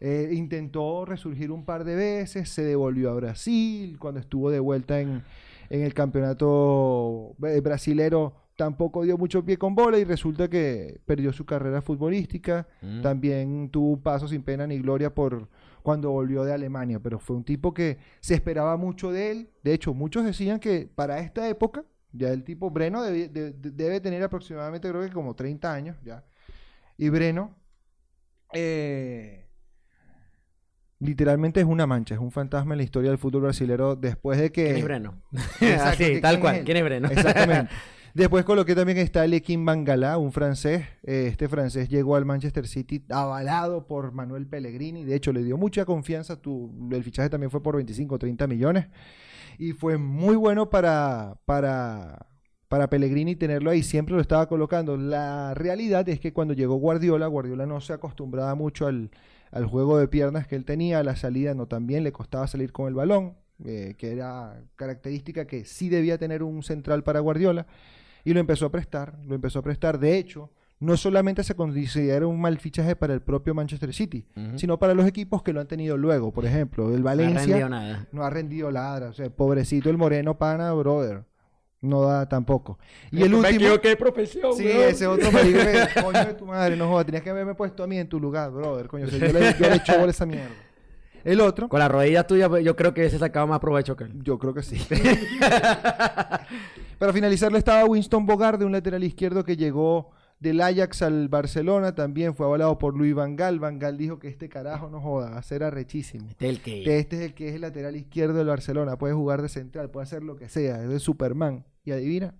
[0.00, 5.22] Intentó resurgir un par de veces, se devolvió a Brasil, cuando estuvo de vuelta en,
[5.70, 11.32] en el campeonato eh, brasilero tampoco dio mucho pie con bola y resulta que perdió
[11.32, 12.68] su carrera futbolística.
[12.82, 13.00] Mm.
[13.02, 15.48] También tuvo un paso sin pena ni gloria por
[15.82, 19.50] cuando volvió de Alemania, pero fue un tipo que se esperaba mucho de él.
[19.64, 23.70] De hecho, muchos decían que para esta época, ya el tipo Breno debe, de- de-
[23.72, 26.24] debe tener aproximadamente, creo que como 30 años ya.
[26.98, 27.56] Y Breno,
[28.52, 29.41] eh,
[31.02, 34.52] literalmente es una mancha, es un fantasma en la historia del fútbol brasileño después de
[34.52, 34.64] que...
[34.66, 35.14] ¿Quién es Breno?
[35.60, 36.62] Exacto, Así, ¿quién tal cual.
[36.64, 37.08] ¿Quién es Breno?
[37.08, 37.70] Exactamente.
[38.14, 40.84] Después coloqué también está Lekin Bangalá, un francés.
[41.02, 45.02] Eh, Este francés llegó al Manchester City avalado por Manuel Pellegrini.
[45.02, 46.36] De hecho, le dio mucha confianza.
[46.36, 48.88] Tu- el fichaje también fue por 25 o 30 millones.
[49.58, 52.26] Y fue muy bueno para, para,
[52.68, 53.82] para Pellegrini tenerlo ahí.
[53.82, 54.98] Siempre lo estaba colocando.
[54.98, 59.10] La realidad es que cuando llegó Guardiola, Guardiola no se acostumbraba mucho al,
[59.52, 60.98] al juego de piernas que él tenía.
[60.98, 63.34] A la salida no también le costaba salir con el balón.
[63.64, 67.66] eh, que era característica que sí debía tener un central para Guardiola
[68.24, 70.00] y lo empezó a prestar, lo empezó a prestar.
[70.00, 74.80] De hecho, no solamente se considera un mal fichaje para el propio Manchester City, sino
[74.80, 76.32] para los equipos que lo han tenido luego.
[76.32, 78.08] Por ejemplo, el No ha Valencia rendido nada.
[78.10, 81.22] no ha rendido ladra, o sea, pobrecito el Moreno Pana, brother.
[81.82, 82.78] No da tampoco.
[83.10, 83.56] Y el Me último.
[83.56, 87.22] equivoqué de profesión, Sí, ese otro marido que, coño de tu madre, no jodas, tenías
[87.22, 89.68] que haberme puesto a mí en tu lugar, brother, coño, o sea, yo, le, yo
[89.68, 90.54] le echo esa mierda.
[91.24, 94.04] El otro, Con las rodillas tuyas, pues, yo creo que ese sacaba más provecho que
[94.04, 94.12] él.
[94.22, 94.76] Yo creo que sí.
[96.98, 102.34] Para finalizarlo estaba Winston Bogarde, un lateral izquierdo que llegó del Ajax al Barcelona, también
[102.34, 103.60] fue avalado por Luis Van Gaal.
[103.60, 106.28] Van Gaal dijo que este carajo no joda, va a ser arrechísimo.
[106.28, 106.82] Este es el que...
[106.82, 109.90] Que este es el que es el lateral izquierdo del Barcelona, puede jugar de central,
[109.90, 111.64] puede hacer lo que sea, es de Superman.
[111.84, 112.34] Y adivina,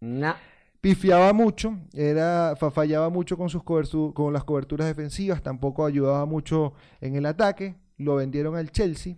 [0.00, 0.34] Nah.
[0.80, 6.24] pifiaba mucho, era, fa- fallaba mucho con, sus cobertu- con las coberturas defensivas, tampoco ayudaba
[6.26, 9.16] mucho en el ataque, lo vendieron al Chelsea.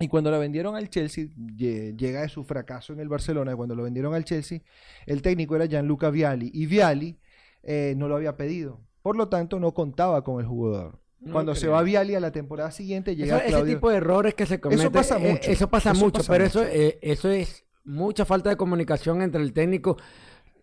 [0.00, 3.54] Y cuando lo vendieron al Chelsea, lle- llega de su fracaso en el Barcelona, y
[3.56, 4.60] cuando lo vendieron al Chelsea,
[5.06, 7.18] el técnico era Gianluca Vialli, y Vialli
[7.62, 11.00] eh, no lo había pedido, por lo tanto no contaba con el jugador.
[11.20, 13.74] No cuando se va Vialli a la temporada siguiente, Eso- llega ese Claudio...
[13.74, 14.92] tipo de errores que se cometen.
[14.92, 15.50] pasa eh, mucho.
[15.50, 16.62] Eso pasa Eso mucho, pasa pero mucho.
[16.62, 19.96] Eso, eh, eso es mucha falta de comunicación entre el técnico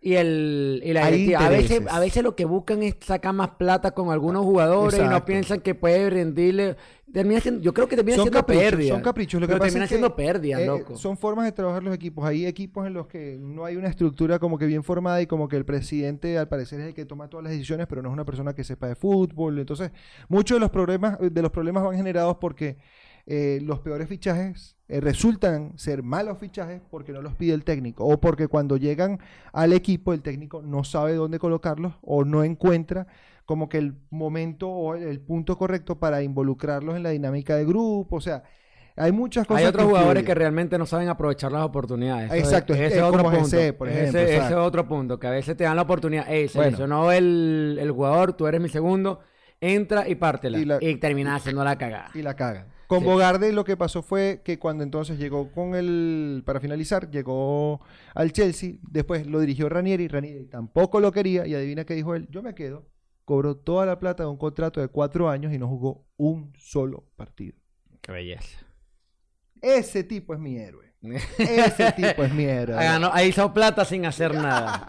[0.06, 1.46] y el y la directiva.
[1.48, 5.08] A veces, a veces lo que buscan es sacar más plata con algunos jugadores y
[5.08, 6.78] no piensan que puede rendirle.
[7.12, 8.94] Termina siendo, yo creo que termina son siendo caprichos, pérdida.
[8.94, 9.42] son caprichos.
[9.42, 10.96] Lo que pero pasa termina es que, siendo pérdida, eh, loco.
[10.96, 12.24] Son formas de trabajar los equipos.
[12.24, 15.48] Hay equipos en los que no hay una estructura como que bien formada y como
[15.48, 18.14] que el presidente al parecer es el que toma todas las decisiones, pero no es
[18.14, 19.58] una persona que sepa de fútbol.
[19.58, 19.92] Entonces,
[20.28, 22.78] muchos de los problemas, de los problemas van generados porque
[23.28, 28.06] eh, los peores fichajes eh, resultan ser malos fichajes porque no los pide el técnico
[28.06, 29.20] o porque cuando llegan
[29.52, 33.08] al equipo el técnico no sabe dónde colocarlos o no encuentra
[33.46, 38.16] como que el momento o el, punto correcto para involucrarlos en la dinámica de grupo,
[38.18, 38.44] o sea,
[38.96, 42.32] hay muchas cosas Hay otros que jugadores que realmente no saben aprovechar las oportunidades.
[42.32, 43.58] Eso Exacto, es- es- ese es otro como punto.
[43.58, 46.28] Jesse, por ejemplo, Ese, ese es otro punto, que a veces te dan la oportunidad.
[46.32, 47.12] Ey, se Bueno.
[47.12, 49.20] el, el jugador, tú eres mi segundo,
[49.62, 50.58] entra y pártela.
[50.58, 52.10] Y Y, la- terminas haciendo la cagada.
[52.14, 52.68] y la cagan.
[52.88, 53.06] Con Sí.
[53.06, 57.82] Bogarde lo que pasó fue que cuando entonces llegó con el, para finalizar, llegó
[58.14, 62.28] al Chelsea, después lo dirigió Ranieri, Ranieri tampoco lo quería y adivina qué dijo él,
[62.30, 62.86] yo me quedo,
[63.26, 67.06] cobró toda la plata de un contrato de cuatro años y no jugó un solo
[67.16, 67.58] partido.
[68.02, 68.60] Qué belleza.
[69.62, 70.94] Ese tipo es mi héroe.
[71.40, 72.76] Ese tipo es mi héroe.
[72.84, 74.86] Ganó- ahí hizo plata sin hacer nada.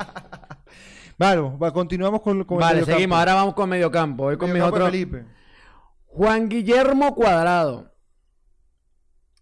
[1.18, 2.96] Bueno, va, continuamos con, con el vale, mediocampo.
[2.98, 3.18] seguimos.
[3.18, 4.24] Ahora vamos con mediocampo.
[4.24, 4.92] Voy con mis Mediocampo de otros.
[4.92, 5.35] Felipe.
[6.16, 7.92] Juan Guillermo Cuadrado.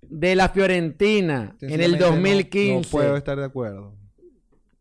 [0.03, 1.57] De la Fiorentina.
[1.61, 2.75] En el Sencillamente no- 2015.
[2.89, 3.95] No, puedo estar de acuerdo.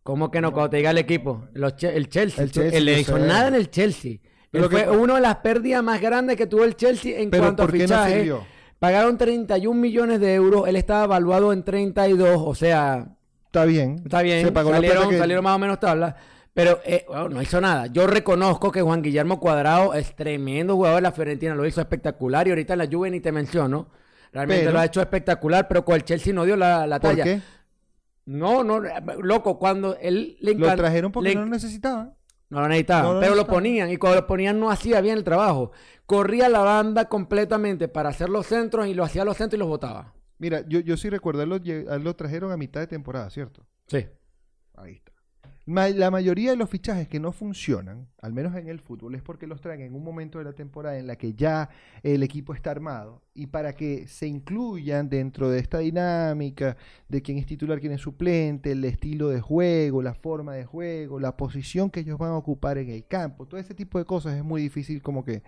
[0.01, 0.51] ¿Cómo que no?
[0.51, 1.45] Cuando te diga el equipo.
[1.53, 2.43] Los Che- el Chelsea.
[2.43, 3.25] El Chelsea, Él le hizo sé.
[3.27, 4.17] nada en el Chelsea.
[4.51, 7.29] Pero Él fue que- una de las pérdidas más grandes que tuvo el Chelsea en
[7.29, 8.13] Pero cuanto ¿por a no fichaje.
[8.15, 8.45] sirvió?
[8.79, 10.67] Pagaron 31 millones de euros.
[10.67, 12.41] Él estaba evaluado en 32.
[12.43, 14.01] O sea, Está bien.
[14.03, 14.45] está bien.
[14.45, 16.15] Se pagó salieron, que- salieron más o menos tablas.
[16.53, 17.87] Pero eh, bueno, no hizo nada.
[17.87, 21.55] Yo reconozco que Juan Guillermo Cuadrado es tremendo jugador de la Fiorentina.
[21.55, 22.47] Lo hizo espectacular.
[22.47, 23.87] Y ahorita en la Juve ni te menciono.
[24.31, 25.67] Realmente Pero- lo ha hecho espectacular.
[25.67, 27.23] Pero con el Chelsea no dio la, la ¿Por talla.
[27.23, 27.41] qué?
[28.25, 28.79] No, no,
[29.21, 32.13] loco, cuando él le Lo encan- trajeron porque le- no lo necesitaban.
[32.49, 35.17] no lo necesitaban, No lo pero lo ponían y cuando lo ponían no hacía bien
[35.17, 35.71] el trabajo.
[36.05, 39.67] Corría la banda completamente para hacer los centros y lo hacía los centros y los
[39.67, 40.13] botaba.
[40.37, 42.79] Mira, yo, yo sí recuerdo, a él lo, lle- a él lo trajeron a mitad
[42.79, 43.65] de temporada, ¿cierto?
[43.87, 44.05] Sí.
[44.75, 45.11] Ahí está.
[45.65, 49.47] La mayoría de los fichajes que no funcionan, al menos en el fútbol, es porque
[49.47, 51.69] los traen en un momento de la temporada en la que ya
[52.02, 56.76] el equipo está armado y para que se incluyan dentro de esta dinámica
[57.08, 61.17] de quién es titular, quién es suplente, el estilo de juego, la forma de juego,
[61.17, 64.36] la posición que ellos van a ocupar en el campo, todo ese tipo de cosas
[64.36, 65.43] es muy difícil como que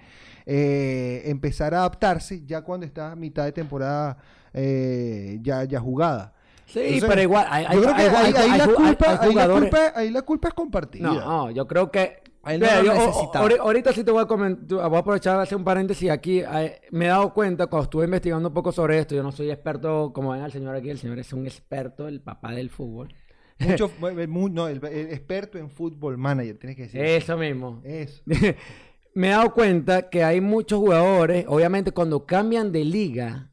[0.46, 4.18] eh, empezar a adaptarse ya cuando está mitad de temporada
[4.54, 6.35] eh, ya, ya jugada.
[6.66, 7.46] Sí, Entonces, pero igual.
[7.50, 10.48] Hay, yo creo que hay- hay- ahí la culpa, ahí la culpa- ahí la culpa
[10.50, 11.08] es compartida.
[11.08, 12.24] No, no, yo creo que.
[12.48, 15.64] Ahí no yo, o- ahorita sí te voy a comentar, voy a aprovechar hacer un
[15.64, 16.42] paréntesis aquí.
[16.42, 19.16] eh, me he dado cuenta cuando estuve investigando un poco sobre esto.
[19.16, 22.22] Yo no soy experto, como ven al señor aquí, el señor es un experto, el
[22.22, 23.14] papá del fútbol.
[23.58, 23.90] Mucho,
[24.30, 27.02] mu- no, el, el experto en fútbol manager, tienes que decir.
[27.02, 27.82] Eso mismo.
[27.84, 28.22] Eso.
[29.16, 33.52] me he dado cuenta que hay muchos jugadores, obviamente cuando cambian de liga,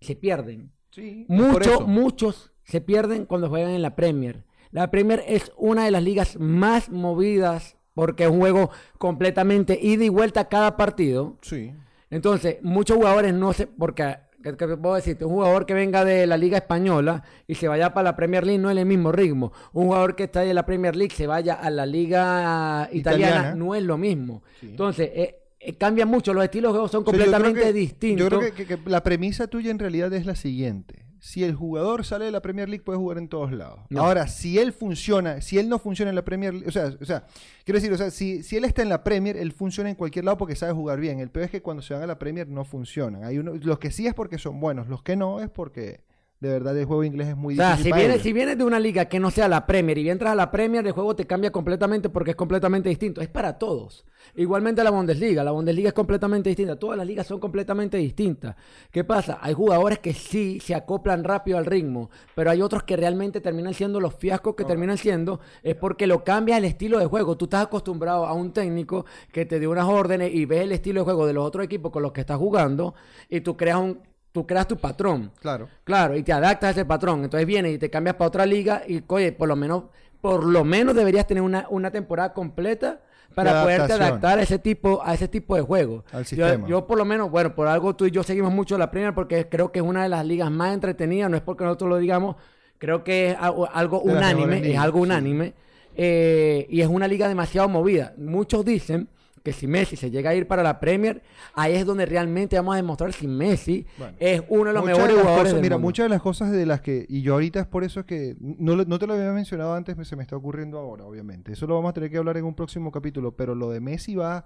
[0.00, 0.72] se pierden.
[0.96, 4.44] Sí, por Muchos, se pierden cuando juegan en la Premier.
[4.70, 10.04] La Premier es una de las ligas más movidas porque es un juego completamente ida
[10.04, 11.36] y vuelta cada partido.
[11.42, 11.74] Sí.
[12.08, 13.66] Entonces, muchos jugadores no se...
[13.66, 15.26] Porque, ¿qué, qué puedo decirte?
[15.26, 18.58] Un jugador que venga de la Liga Española y se vaya para la Premier League
[18.58, 19.52] no es el mismo ritmo.
[19.74, 23.54] Un jugador que está de la Premier League se vaya a la Liga Italiana, Italiana.
[23.54, 24.42] no es lo mismo.
[24.60, 24.68] Sí.
[24.70, 26.32] Entonces, eh, eh, cambia mucho.
[26.34, 28.30] Los estilos de juego son O sea, yo creo completamente que- distintos.
[28.30, 31.04] Yo creo que, que- que la premisa tuya en realidad es la siguiente.
[31.18, 33.80] Si el jugador sale de la Premier League, puede jugar en todos lados.
[33.88, 34.02] No.
[34.02, 37.04] Ahora, si él funciona, si él no funciona en la Premier League, o sea, o
[37.04, 37.26] sea
[37.64, 40.24] quiero decir, o sea, si, si él está en la Premier, él funciona en cualquier
[40.24, 41.18] lado porque sabe jugar bien.
[41.18, 43.24] El peor es que cuando se van a la Premier no funcionan.
[43.24, 46.00] Hay uno, los que sí es porque son buenos, los que no es porque
[46.38, 47.92] de verdad el juego inglés es muy O sea, difícil.
[47.92, 48.22] si vienes, ellos.
[48.22, 50.86] si vienes de una liga que no sea la Premier y entras a la Premier,
[50.86, 53.20] el juego te cambia completamente porque es completamente distinto.
[53.22, 54.04] Es para todos.
[54.34, 55.42] Igualmente la Bundesliga.
[55.42, 56.78] La Bundesliga es completamente distinta.
[56.78, 58.54] Todas las ligas son completamente distintas.
[58.90, 59.38] ¿Qué pasa?
[59.40, 63.72] Hay jugadores que sí se acoplan rápido al ritmo, pero hay otros que realmente terminan
[63.72, 65.40] siendo los fiascos que terminan siendo.
[65.62, 67.36] Es porque lo cambia el estilo de juego.
[67.38, 71.00] Tú estás acostumbrado a un técnico que te dio unas órdenes y ves el estilo
[71.00, 72.94] de juego de los otros equipos con los que estás jugando
[73.30, 74.00] y tú creas un...
[74.36, 75.32] Tú creas tu patrón.
[75.40, 75.66] Claro.
[75.82, 77.24] Claro, y te adaptas a ese patrón.
[77.24, 79.84] Entonces vienes y te cambias para otra liga y, oye, por lo menos,
[80.20, 83.00] por lo menos deberías tener una, una temporada completa
[83.34, 86.04] para De poderte adaptar a ese tipo, a ese tipo de juego.
[86.12, 86.68] Al Yo- sistema.
[86.68, 89.48] Yo, por lo menos, bueno, por algo tú y yo seguimos mucho la Premier porque
[89.48, 92.36] creo que es una de las ligas más entretenidas, no es porque nosotros lo digamos,
[92.76, 95.02] creo que es algo, unánime, es algo sí.
[95.04, 95.54] unánime,
[95.94, 98.12] eh, y es una liga demasiado movida.
[98.18, 99.08] Muchos dicen
[99.46, 101.22] que si Messi se llega a ir para la Premier,
[101.54, 104.16] ahí es donde realmente vamos a demostrar si Messi Bueno.
[104.18, 105.86] es uno de los mejores las jugadores cosas- del mira, mundo.
[105.86, 108.74] muchas de las cosas de las que, y yo ahorita es por eso que, no,
[108.76, 111.52] no te lo había mencionado antes, me- se me está ocurriendo ahora, obviamente.
[111.52, 114.16] Eso lo vamos a tener que hablar en un próximo capítulo, pero lo de Messi
[114.16, 114.44] va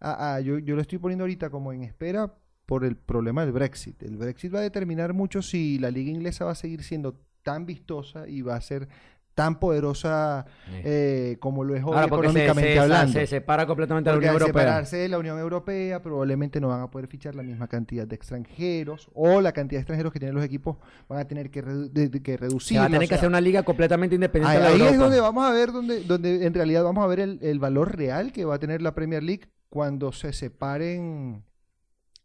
[0.00, 2.32] a, a- yo, yo lo estoy poniendo ahorita como en espera
[2.66, 4.02] por el problema del Brexit.
[4.02, 7.66] El Brexit va a determinar mucho si la liga inglesa va a seguir siendo tan
[7.66, 8.88] vistosa y va a ser
[9.36, 10.46] tan poderosa
[10.82, 13.12] eh, como lo es hoy Ahora, porque se, económicamente se- hablando.
[13.12, 14.62] se separa completamente de la Unión al Europea.
[14.62, 18.16] separarse de la Unión Europea, probablemente no van a poder fichar la misma cantidad de
[18.16, 22.22] extranjeros o la cantidad de extranjeros que tienen los equipos van a tener que, redu-
[22.22, 22.78] que reducir.
[22.80, 25.04] va a tener que hacer una liga completamente independiente Ahí, de la ahí es Europa.
[25.04, 28.32] donde vamos a ver, donde, donde en realidad vamos a ver el, el valor real
[28.32, 31.44] que va a tener la Premier League cuando se separen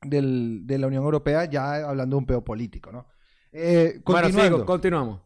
[0.02, 3.06] del- de la Unión Europea, ya hablando de un peo político, ¿no?
[3.52, 4.56] Eh, Bueno, continuando.
[4.60, 5.22] sigo, continuamos.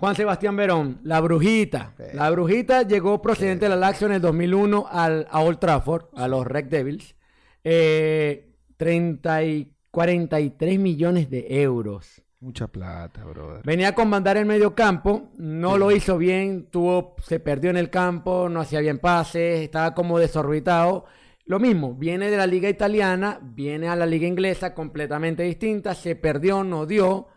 [0.00, 1.92] Juan Sebastián Verón, la brujita.
[1.98, 2.04] Sí.
[2.14, 6.26] La brujita llegó procedente de la Lazio en el 2001 al, a Old Trafford, a
[6.26, 7.14] los Red Devils.
[7.62, 12.22] Eh, 30 y 43 millones de euros.
[12.40, 13.60] Mucha plata, brother.
[13.62, 17.90] Venía a comandar el medio campo, no lo hizo bien, tuvo, se perdió en el
[17.90, 21.04] campo, no hacía bien pases, estaba como desorbitado.
[21.44, 26.16] Lo mismo, viene de la liga italiana, viene a la liga inglesa completamente distinta, se
[26.16, 27.28] perdió, no dio.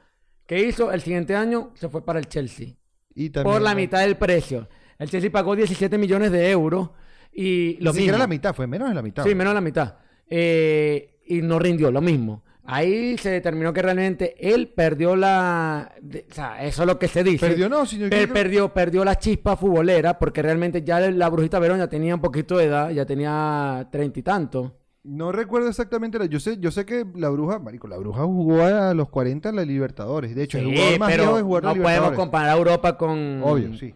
[0.46, 0.92] ¿Qué hizo?
[0.92, 2.68] El siguiente año se fue para el Chelsea.
[3.16, 4.68] Y por la mitad del precio.
[5.00, 6.90] El Chelsea pagó 17 millones de euros
[7.32, 8.18] y lo Ni mismo.
[8.18, 9.24] la mitad, fue menos de la mitad.
[9.24, 9.96] Sí, menos de la mitad.
[10.28, 12.44] Eh, y no rindió, lo mismo.
[12.66, 15.94] Ahí se determinó que realmente él perdió la...
[16.02, 17.46] de- o sea, eso es lo que se dice.
[17.48, 21.80] Perdió no, sino Per- perdió, perdió la chispa futbolera porque realmente ya la brujita Verón
[21.80, 24.80] ya tenía un poquito de edad, ya tenía treinta y tanto.
[25.04, 26.18] No recuerdo exactamente.
[26.18, 29.50] la- yo sé, yo sé que la bruja, marico, la bruja jugó a los 40
[29.50, 30.34] en la Libertadores.
[30.34, 32.20] De hecho, el Sí, jugador más viejo de jugar no la podemos Libertadores.
[32.20, 33.42] comparar a Europa con...
[33.44, 33.94] Obvio, sí.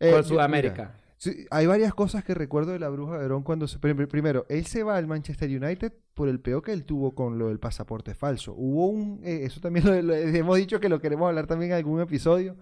[0.00, 0.82] con yo- Sudamérica.
[0.82, 3.78] mira, sí, hay varias cosas que recuerdo de la bruja Verón cuando se.
[3.78, 7.38] prim- Primero, él se va al Manchester United por el peo que él tuvo con
[7.38, 8.52] lo del pasaporte falso.
[8.56, 9.20] Hubo un.
[9.22, 12.56] eh, eso también lo, lo- hemos dicho que lo queremos hablar también en algún episodio.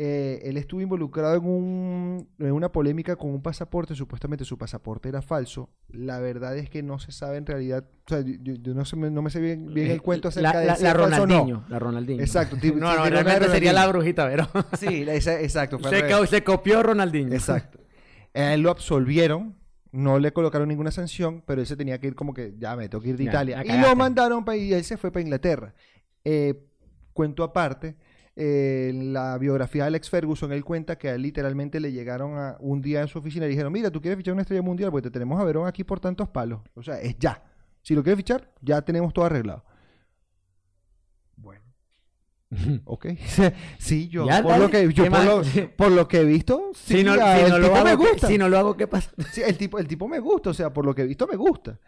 [0.00, 5.08] Eh, él estuvo involucrado en, un, en una polémica con un pasaporte, supuestamente su pasaporte
[5.08, 5.70] era falso.
[5.88, 8.96] La verdad es que no se sabe en realidad, o sea, yo, yo no, sé,
[8.96, 10.98] no me sé bien, bien el cuento acerca Eh, la, de la, si la no.
[11.00, 12.20] Ronaldinho, la Ronaldinho.
[12.22, 14.46] Exacto, no, no, realmente sería la brujita Verón.
[14.78, 15.80] Sí, la- esa- exacto.
[15.90, 17.32] se, co- se copió Ronaldinho.
[17.34, 17.80] Exacto.
[18.34, 19.56] A él lo absolvieron,
[19.90, 22.88] no le colocaron ninguna sanción, pero él se tenía que ir como que, ya me
[22.88, 23.62] tengo que ir de Ya, Italia.
[23.64, 25.74] Y lo mandaron para y él se fue para Inglaterra.
[26.24, 26.54] Eh,
[27.12, 27.96] cuento aparte,
[28.40, 32.38] eh, en la biografía de Alex Ferguson, él cuenta que a él literalmente le llegaron
[32.38, 34.90] a un día en su oficina y dijeron, mira, tú quieres fichar una estrella mundial,
[34.92, 36.60] pues te tenemos a Verón aquí por tantos palos.
[36.74, 37.42] O sea, es ya.
[37.82, 39.64] Si lo quieres fichar, ya tenemos todo arreglado.
[41.36, 41.62] Bueno.
[42.84, 43.06] ok.
[43.78, 44.64] sí, yo, Ya, por, dale.
[44.64, 45.42] lo que, yo ¿Qué por, lo,
[45.76, 48.10] por lo que he visto, sí, si no, si el no lo tipo hago, ¿qué-
[48.12, 48.26] gusta.
[48.28, 49.10] si no lo hago, ¿qué pasa?
[49.32, 51.36] Sí, el tipo, el tipo me gusta, o sea, por lo que he visto me
[51.36, 51.78] gusta.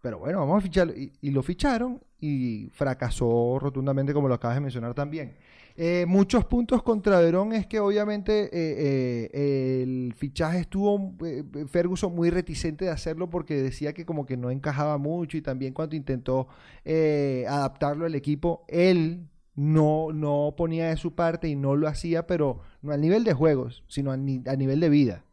[0.00, 0.94] Pero bueno, vamos a ficharlo.
[0.96, 5.36] Y, y lo ficharon y fracasó rotundamente, como lo acabas de mencionar también.
[5.76, 12.14] Eh, muchos puntos contra Verón es que obviamente eh, eh, el fichaje estuvo eh, Ferguson
[12.14, 15.96] muy reticente de hacerlo porque decía que como que no encajaba mucho y también cuando
[15.96, 16.48] intentó
[16.84, 22.26] eh, adaptarlo al equipo, él no, no ponía de su parte y no lo hacía,
[22.26, 25.24] pero no al nivel de juegos, sino a, ni- a nivel de vida.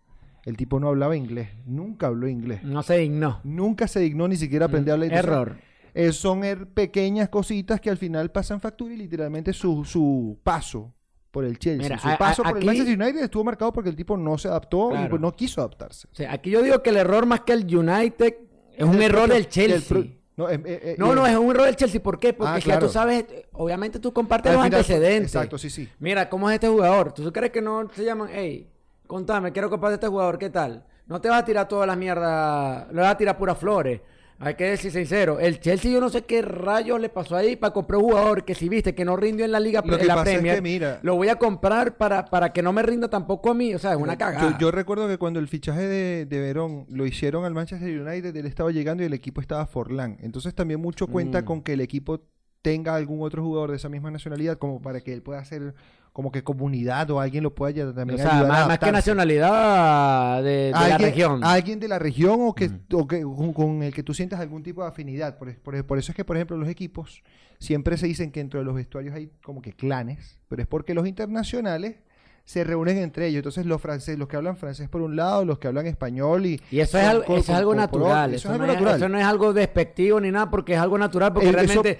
[0.45, 2.63] El tipo no hablaba inglés, nunca habló inglés.
[2.63, 3.39] No se dignó.
[3.43, 5.23] Nunca se dignó ni siquiera aprender a hablar inglés.
[5.25, 5.57] Error.
[5.93, 10.93] Eh, son er- pequeñas cositas que al final pasan factura y literalmente su, su paso
[11.31, 13.71] por el Chelsea, Mira, su a- a- paso por aquí- el Manchester United estuvo marcado
[13.73, 15.09] porque el tipo no se adaptó y Claro.
[15.09, 16.07] pues no quiso adaptarse.
[16.11, 18.35] O sea, aquí yo digo que el error más que el United
[18.75, 19.97] es un el error del Chelsea.
[20.37, 22.01] no, eh, eh, No, no, es un error del Chelsea.
[22.01, 22.33] ¿Por qué?
[22.33, 22.87] Porque Ah, si ya claro.
[22.87, 25.35] tú sabes, obviamente tú compartes al los final antecedentes.
[25.35, 25.87] Exacto, sí, sí.
[25.99, 27.11] Mira, ¿cómo es este jugador?
[27.13, 28.67] ¿Tú crees que no se llaman, hey,
[29.05, 30.85] contame, quiero compartir este jugador, ¿qué tal?
[31.07, 33.99] No te vas a tirar todas las mierdas, le vas a tirar puras flores.
[34.41, 37.73] Hay que decir sincero, el Chelsea yo no sé qué rayos le pasó ahí para
[37.73, 40.05] comprar un jugador que si viste que no rindió en la liga Lo en que
[40.05, 42.81] la pasa es Premier, que, mira- lo voy a comprar para, para que no me
[42.81, 44.51] rinda tampoco a mí, o sea, es una cagada.
[44.51, 48.33] Yo, yo recuerdo que cuando el fichaje de, de Verón lo hicieron al Manchester United,
[48.35, 50.15] él estaba llegando y el equipo estaba Forlán.
[50.21, 51.45] Entonces también mucho cuenta Mm.
[51.45, 52.21] con que el equipo
[52.61, 55.73] tenga algún otro jugador de esa misma nacionalidad como para que él pueda hacer
[56.13, 58.91] como que comunidad o alguien lo pueda ya o también sea, ayudar a más, que
[58.91, 61.43] nacionalidad de, de la región.
[61.43, 62.99] alguien de la región o que, Ujú.
[63.01, 65.37] o que- con, con el que tú sientas algún tipo de afinidad.
[65.37, 67.23] Por, por- por eso es que, por ejemplo, los equipos
[67.59, 70.93] siempre se dicen que dentro de los vestuarios hay como que clanes, pero es porque
[70.93, 71.97] los internacionales
[72.45, 73.39] se reúnen entre ellos.
[73.39, 76.59] Entonces los franceses, los que hablan francés por un lado, los que hablan español y...
[76.71, 78.33] Y eso es algo, con- eso es algo natural.
[78.33, 78.95] Eso, Eso, es algo no natural.
[78.97, 81.99] eso no es algo despectivo ni nada, porque es algo natural, porque Eh, realmente...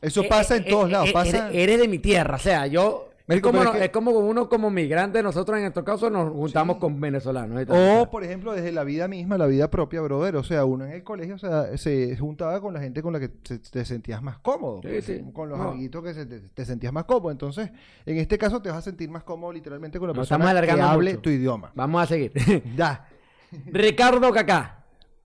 [0.00, 1.12] Eso eh, pasa eh, en todos eh, lados.
[1.12, 1.48] pasa...
[1.50, 3.09] Eres, eres de mi tierra, o sea, yo...
[3.36, 6.10] Es como, pero no- es que- es como uno como migrante, nosotros en nuestro caso
[6.10, 7.64] nos juntamos con venezolanos.
[7.68, 10.36] O, por ejemplo, desde la vida misma, la vida propia, brother.
[10.36, 13.20] O sea, uno en el colegio o sea, se juntaba con la gente con la
[13.20, 14.80] que te sentías más cómodo.
[14.82, 15.22] Sí, pues, sí.
[15.32, 15.70] Con los No.
[15.70, 17.30] amiguitos que se- te, te sentías más cómodo.
[17.30, 17.70] Entonces,
[18.06, 20.74] en este caso, te vas a sentir más cómodo literalmente con la Nos persona estamos
[20.76, 21.22] que hable mucho.
[21.22, 21.72] tu idioma.
[21.74, 22.32] Vamos a seguir.
[22.76, 23.06] Ya.
[23.66, 24.30] Ricardo.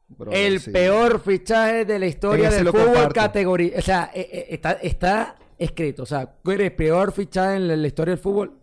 [0.08, 0.70] Brother, el sí.
[0.70, 3.74] peor fichaje de la historia del fútbol categoría.
[3.80, 6.04] O sea, eh, eh, está, está escrito.
[6.04, 8.54] O sea, ¿cuál es el peor fichaje en la, la historia del fútbol?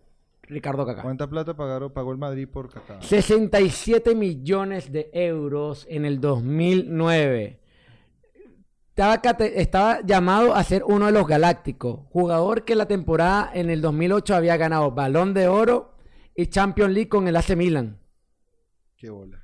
[0.43, 1.01] Ricardo Kaká.
[1.01, 3.01] ¿Cuánta plata pagaron, pagó el Madrid por Kaká?
[3.01, 7.59] 67 millones de euros en el 2009.
[8.95, 12.01] Estaba, estaba llamado a ser uno de los galácticos.
[12.11, 15.95] Jugador que la temporada en el 2008 había ganado Balón de Oro
[16.35, 17.97] y Champions League con el AC Milan.
[18.97, 19.43] Qué bola.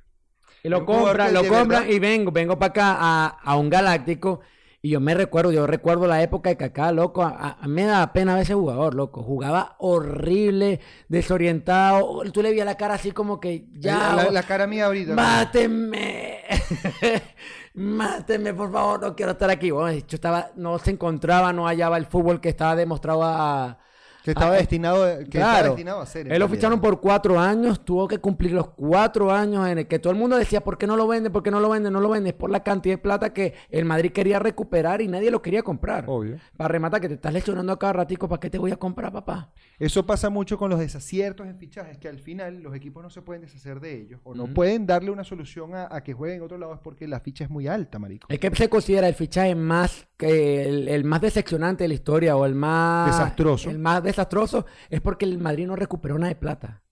[0.62, 4.40] Y lo compran, lo compran y vengo, vengo para acá a, a un galáctico.
[4.82, 7.22] Y yo me recuerdo, yo recuerdo la época de Kaká, loco.
[7.22, 9.22] A, me da pena ver ese jugador, loco.
[9.22, 12.22] Jugaba horrible, desorientado.
[12.32, 14.14] Tú le veías la cara así como que ya.
[14.14, 15.14] la, la cara mía ahorita.
[15.14, 16.40] ¡Máteme!
[17.74, 19.02] ¡Máteme, por favor!
[19.02, 19.70] No quiero estar aquí.
[19.70, 23.78] Bueno, hecho, estaba, no se encontraba, no hallaba el fútbol que estaba demostrado a.
[24.24, 25.68] que estaba a- destinado, que estaba Claro.
[25.70, 26.20] destinado a ser.
[26.22, 26.50] Él lo realidad.
[26.50, 30.18] ficharon por cuatro años, tuvo que cumplir los cuatro años en el que todo el
[30.18, 31.30] mundo decía, ¿por qué no lo vende?
[31.30, 31.90] ¿Por qué no lo vende?
[31.90, 32.30] No lo vende.
[32.30, 35.62] Es por la cantidad de plata que el Madrid quería recuperar y nadie lo quería
[35.62, 36.04] comprar.
[36.06, 36.38] Obvio.
[36.56, 39.12] Para rematar que te estás lesionando a cada ratico, ¿para qué te voy a comprar,
[39.12, 39.50] papá?
[39.78, 43.22] Eso pasa mucho con los desaciertos en fichajes, que al final los equipos no se
[43.22, 46.44] pueden deshacer de ellos o no pueden darle una solución a, a que jueguen en
[46.44, 48.26] otro lado es porque la ficha es muy alta, marico.
[48.30, 52.36] Es que se considera el fichaje más que el, el más decepcionante de la historia
[52.36, 53.70] o el más Desastroso.
[53.70, 56.82] El más desastroso es porque el Madrid no recuperó nada de plata.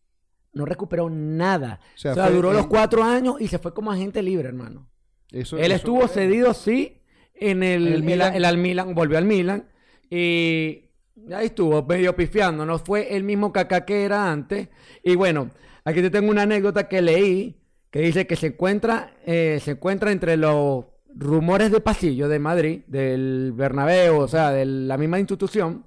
[0.54, 1.80] No recuperó nada.
[1.82, 4.88] O O sea, fue- duró los cuatro años y se fue como agente libre, hermano.
[5.30, 7.02] Eso- Él eso- estuvo cedido, sí,
[7.34, 8.34] en el, el el, Milan.
[8.34, 9.68] el al Milan, volvió al Milan
[10.10, 10.90] y
[11.32, 14.68] ahí estuvo medio pifiando, no fue el mismo Kaká que era antes.
[15.04, 15.50] Y bueno,
[15.84, 17.60] aquí te tengo una anécdota que leí
[17.90, 20.84] que dice que se encuentra, eh, se encuentra entre los
[21.18, 25.84] rumores de pasillo de Madrid, del Bernabéu, o sea, de la misma institución,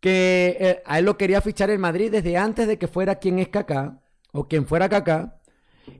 [0.00, 3.38] que eh, a él lo quería fichar el Madrid desde antes de que fuera quien
[3.38, 4.00] es Kaká,
[4.32, 5.40] o quien fuera Kaká,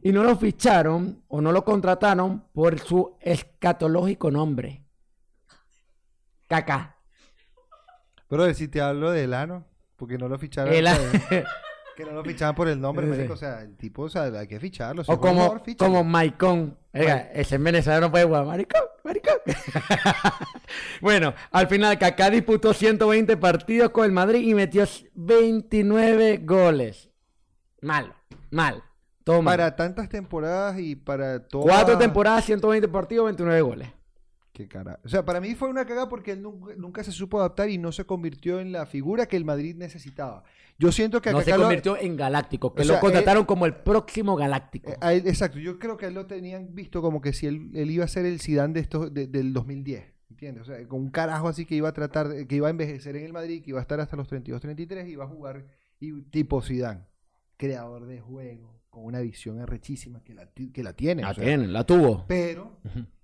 [0.03, 4.85] y no lo ficharon o no lo contrataron por su escatológico nombre.
[6.49, 6.97] Kaká.
[8.29, 9.65] Pero si te hablo de Elano,
[9.97, 10.73] porque no lo ficharon.
[10.73, 10.87] El-
[11.97, 13.31] que no lo fichaban por el nombre, Sí.
[13.31, 15.03] O sea, el tipo, o sea, hay que ficharlo.
[15.07, 16.79] o como, como Maicon.
[16.95, 18.45] Oiga, ese en Venezuela no puede jugar.
[18.45, 19.39] Maricón, maricón.
[21.01, 24.85] bueno, al final Kaká disputó 120 partidos con el Madrid y metió
[25.15, 27.11] 29 goles.
[27.81, 28.15] Mal,
[28.51, 28.83] mal.
[29.25, 29.57] Todo mal.
[29.57, 31.63] Para tantas temporadas y para todo.
[31.63, 33.89] Cuatro temporadas, 120 partidos, 29 goles.
[34.53, 35.01] Qué cara.
[35.03, 37.79] O sea, para mí fue una cagada porque él nunca, nunca, se supo adaptar y
[37.79, 40.45] no se convirtió en la figura que el Madrid necesitaba.
[40.79, 44.37] Yo siento que a no se convirtió en Galáctico, que lo contrataron como el próximo
[44.37, 44.91] Galáctico.
[44.91, 48.09] Eh, exacto, yo creo que él lo tenían visto como que si él, iba a
[48.09, 50.13] ser el Zidane de esto, del 2010.
[50.31, 50.63] ¿Entiendes?
[50.63, 53.25] O sea, con un carajo así que iba a tratar, que iba a envejecer en
[53.25, 55.65] el Madrid, que iba a estar hasta los 32, 33 y iba a jugar
[56.01, 57.07] y, tipo Zidane,
[57.57, 61.23] creador de juego, con una visión arrechísima que la, que la tiene.
[61.23, 62.25] La tiene, la tuvo.
[62.27, 62.81] Pero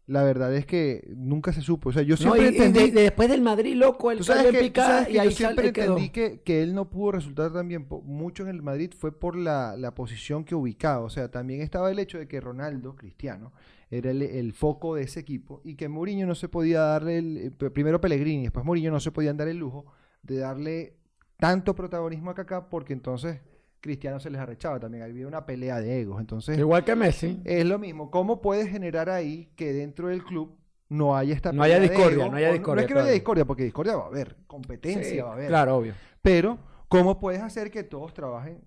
[0.08, 1.90] la verdad es que nunca se supo.
[1.90, 2.90] O sea, yo siempre entendí...
[2.90, 6.62] después del Madrid, loco, el sale en picada y ahí yo siempre entendí que, que,
[6.62, 10.54] él no pudo resultar también mucho en el Madrid fue por la, la, posición que
[10.54, 11.04] ubicaba.
[11.04, 13.52] O sea, también estaba el hecho de que Ronaldo, Cristiano,
[13.90, 17.70] era el, foco de ese equipo y que Mourinho no se podía darle, el, eh,
[17.70, 19.92] primero Pellegrini, después Mourinho no se podían dar el lujo
[20.22, 20.96] de darle
[21.36, 23.40] tanto protagonismo a Kaká porque entonces
[23.80, 25.04] Cristiano se les arrechaba también.
[25.04, 26.20] Había una pelea de egos.
[26.20, 27.40] Entonces, Igual que Messi.
[27.44, 28.10] Es lo mismo.
[28.10, 30.58] ¿Cómo puedes generar ahí que dentro del club
[30.88, 32.74] no haya esta no haya discordia, no haya discordia.
[32.74, 35.48] No, es que no haya discordia, porque discordia va a haber, competencia va a haber.
[35.48, 35.94] Claro, obvio.
[36.22, 36.58] Pero,
[36.88, 38.60] ¿cómo puedes hacer que todos trabajen?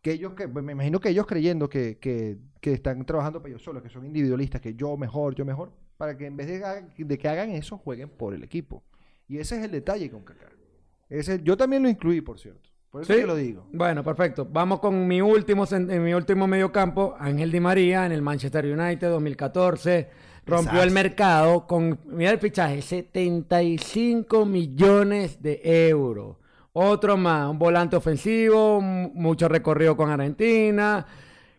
[0.00, 3.62] Que ellos, que me imagino que ellos creyendo que, que, que están trabajando para ellos
[3.62, 7.18] solos, que son individualistas, que yo mejor, yo mejor, para que en vez de, de
[7.18, 8.82] que hagan eso, jueguen por el equipo.
[9.26, 10.48] Y ese es el detalle con Kaká.
[11.10, 12.67] Ese, yo también lo incluí, por cierto.
[12.90, 13.66] Por eso lo digo.
[13.72, 14.46] Bueno, perfecto.
[14.50, 19.10] Vamos con mi último, en mi último mediocampo, Ángel Di María en el Manchester United
[19.10, 20.08] 2014.
[20.46, 25.60] Rompió el mercado con, mira el fichaje, 75 millones de
[25.90, 26.36] euros.
[26.72, 31.04] Otro más, un volante ofensivo, mucho recorrido con Argentina,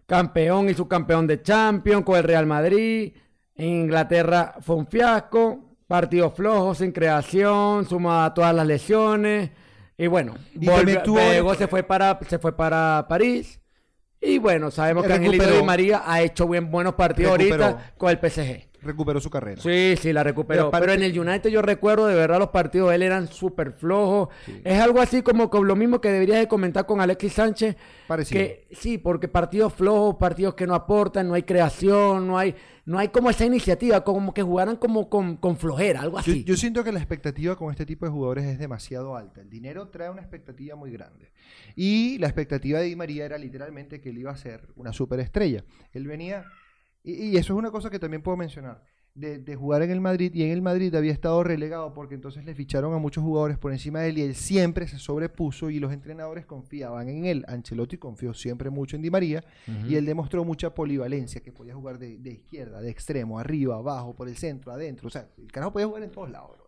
[0.07, 3.13] campeón y subcampeón de Champions con el Real Madrid.
[3.53, 9.51] En Inglaterra fue un fiasco, partidos flojos, sin creación, sumada a todas las lesiones.
[9.99, 13.59] Y bueno, luego se fue para se fue para París.
[14.21, 18.17] Y bueno, sabemos que Angelito Di María ha hecho bien buenos partidos ahorita con el
[18.17, 19.61] PSG recuperó su carrera.
[19.61, 20.71] Sí, sí, la recuperó.
[20.71, 24.29] Pero en el United yo recuerdo de verdad los partidos de él eran súper flojos.
[24.63, 27.75] Es algo así como con lo mismo que deberías de comentar con Alexis Sánchez.
[28.07, 28.39] Parecido.
[28.41, 32.55] Que, sí, porque partidos flojos, partidos que no aportan, no hay creación, no hay,
[32.89, 36.43] no hay como esa iniciativa, como que jugaran como con, con flojera, algo así.
[36.43, 39.41] Yo, siento que la expectativa con este tipo de jugadores es demasiado alta.
[39.41, 41.31] El dinero trae una expectativa muy grande.
[41.75, 45.63] Y la expectativa de Di María era literalmente que él iba a ser una superestrella.
[45.93, 46.45] Él venía
[47.03, 48.83] y, eso es una cosa que también puedo mencionar.
[49.15, 52.55] De, jugar en el Madrid y en el Madrid había estado relegado porque entonces le
[52.55, 55.91] ficharon a muchos jugadores por encima de él y él siempre se sobrepuso y los
[55.91, 57.43] entrenadores confiaban en él.
[57.49, 59.43] Ancelotti confió siempre mucho en Di María
[59.87, 64.29] y él demostró mucha polivalencia, que podía jugar de, izquierda, de extremo, arriba, abajo, por
[64.29, 65.07] el centro, adentro.
[65.07, 66.59] O sea, el carajo podía jugar en todos lados.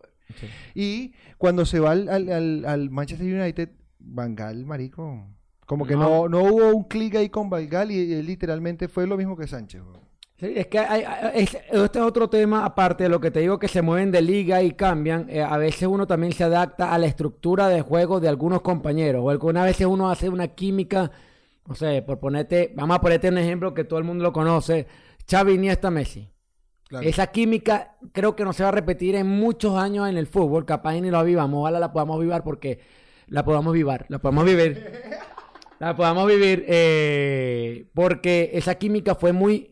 [0.74, 5.26] Y cuando se va al, al, Manchester United, Van Gaal, marico,
[5.66, 9.16] como que no, no hubo un clic ahí con Van Gaal y, literalmente fue lo
[9.16, 9.82] mismo que Sánchez
[10.42, 13.80] es que hay, este es otro tema, aparte de lo que te digo, que se
[13.80, 15.26] mueven de liga y cambian.
[15.30, 19.22] Eh, a veces uno también se adapta a la estructura de juego de algunos compañeros.
[19.24, 21.12] O algunas veces uno hace una química,
[21.66, 24.86] no sé, por ponerte, vamos a ponerte un ejemplo que todo el mundo lo conoce:
[25.30, 26.28] Xavi Iniesta Messi.
[27.00, 30.66] Esa química creo que no se va a repetir en muchos años en el fútbol.
[30.66, 31.60] Capaz ni lo vivamos.
[31.60, 32.80] Ojalá la podamos vivir porque
[33.28, 34.04] la podamos vivir.
[34.08, 34.92] La podamos vivir.
[35.78, 39.71] la podamos vivir eh, porque esa química fue muy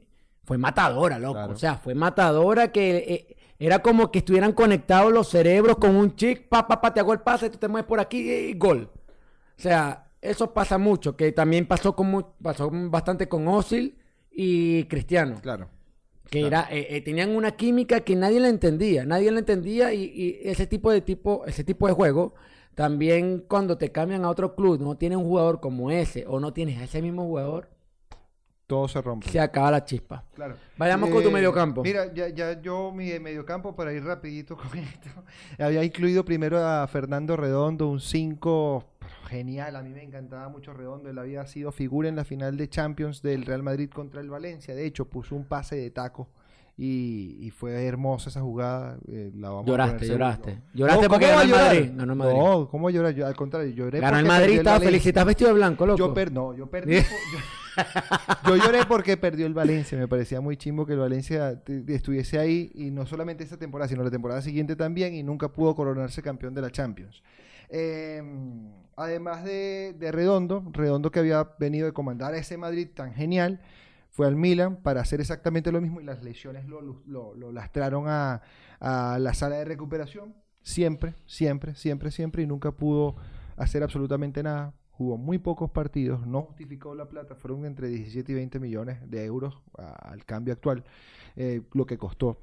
[0.50, 1.52] fue matadora, loco.
[1.52, 6.16] O sea, fue matadora que eh, era como que estuvieran conectados los cerebros con un
[6.16, 8.90] chic, pa, pa, pa, te hago el pase, tú te mueves por aquí y gol.
[9.56, 13.96] O sea, eso pasa mucho, que también pasó, con, pasó bastante con Osil
[14.32, 15.38] y Cristiano.
[15.40, 15.68] Claro.
[16.28, 20.02] Que era, eh, eh, tenían una química que nadie la entendía, nadie la entendía y,
[20.02, 22.34] y, ese tipo de tipo, ese tipo de juego,
[22.74, 26.52] también cuando te cambian a otro club, no tienes un jugador como ese o no
[26.52, 27.68] tienes a ese mismo jugador,
[28.70, 29.28] todo se rompe.
[29.28, 30.24] Se acaba la chispa.
[30.32, 30.54] Claro.
[30.76, 31.82] Vayamos con tu mediocampo.
[31.82, 35.08] Mira, ya, ya yo mi mediocampo, para ir rapidito con esto,
[35.58, 38.84] había incluido primero a Fernando Redondo, un 5
[39.28, 42.68] genial, a mí me encantaba mucho Redondo, él había sido figura en la final de
[42.68, 46.28] Champions del Real Madrid contra el Valencia, de hecho puso un pase de taco
[46.76, 48.98] y, fue hermosa esa jugada.
[49.06, 50.62] Eh, lloraste, lloraste.
[50.72, 51.90] Lloraste porque ganó el Madrid.
[51.94, 52.38] Ganó el Madrid.
[52.38, 53.14] No, ¿cómo llorar?
[53.14, 55.04] Yo, al contrario, lloré Ganó el Madrid, estaba feliz.
[55.04, 55.98] Estás vestido de blanco, loco.
[55.98, 56.96] Yo, per no, yo perdí.
[58.46, 59.98] yo, lloré porque perdió el Valencia.
[59.98, 64.02] Me parecía muy chimbo que el Valencia estuviese ahí y no solamente esta temporada, sino
[64.02, 67.22] la temporada siguiente también y nunca pudo coronarse campeón de la Champions.
[67.68, 73.12] Em, además de, de Redondo, Redondo que había venido de comandar a ese Madrid tan
[73.12, 73.60] genial
[74.10, 78.42] fue al Milan para hacer exactamente lo mismo y las lesiones lo, lo, lastraron a,
[78.80, 80.34] la sala de recuperación.
[80.62, 83.16] Siempre, siempre, siempre, siempre y nunca pudo
[83.56, 84.74] hacer absolutamente nada.
[84.90, 89.24] Jugó muy pocos partidos, no justificó la plata, fueron entre 17 y 20 millones de
[89.24, 90.84] euros al cambio actual,
[91.36, 92.38] eh, lo que costó.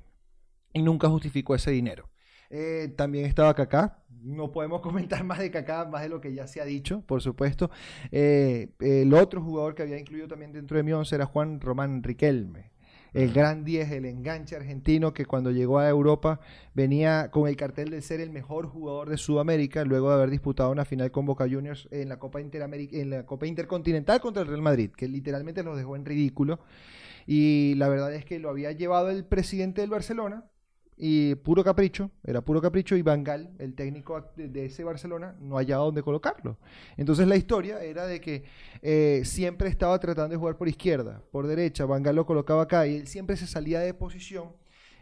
[0.74, 2.10] y nunca justificó ese dinero.
[2.50, 4.00] Eh, también estaba Kaká.
[4.24, 7.22] No podemos comentar más de Kaká, más de lo que ya se ha dicho, por
[7.22, 7.70] supuesto.
[8.12, 12.04] Eh, el otro jugador que había incluido también dentro de mi once era Juan Román
[12.04, 12.72] Riquelme.
[13.14, 16.40] El gran 10, el enganche argentino que cuando llegó a Europa
[16.74, 20.72] venía con el cartel de ser el mejor jugador de Sudamérica luego de haber disputado
[20.72, 24.62] una final con Boca Juniors en la Copa, en la Copa Intercontinental contra el Real
[24.62, 26.60] Madrid, que literalmente los dejó en ridículo.
[27.26, 30.46] Y la verdad es que lo había llevado el presidente del Barcelona,
[30.98, 35.84] y puro capricho, era puro capricho y Bangal, el técnico de, ese Barcelona, no hallaba
[35.86, 36.58] dónde colocarlo.
[36.98, 38.46] Entonces la historia era de que
[38.82, 42.96] eh, siempre estaba tratando de jugar por izquierda, por derecha, Bangal lo colocaba acá y
[42.96, 44.54] él siempre se salía de posición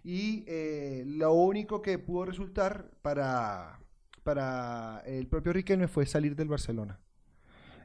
[0.04, 3.80] y eh, lo único que pudo resultar para,
[4.24, 7.00] para el propio Riquelme fue salir del Barcelona.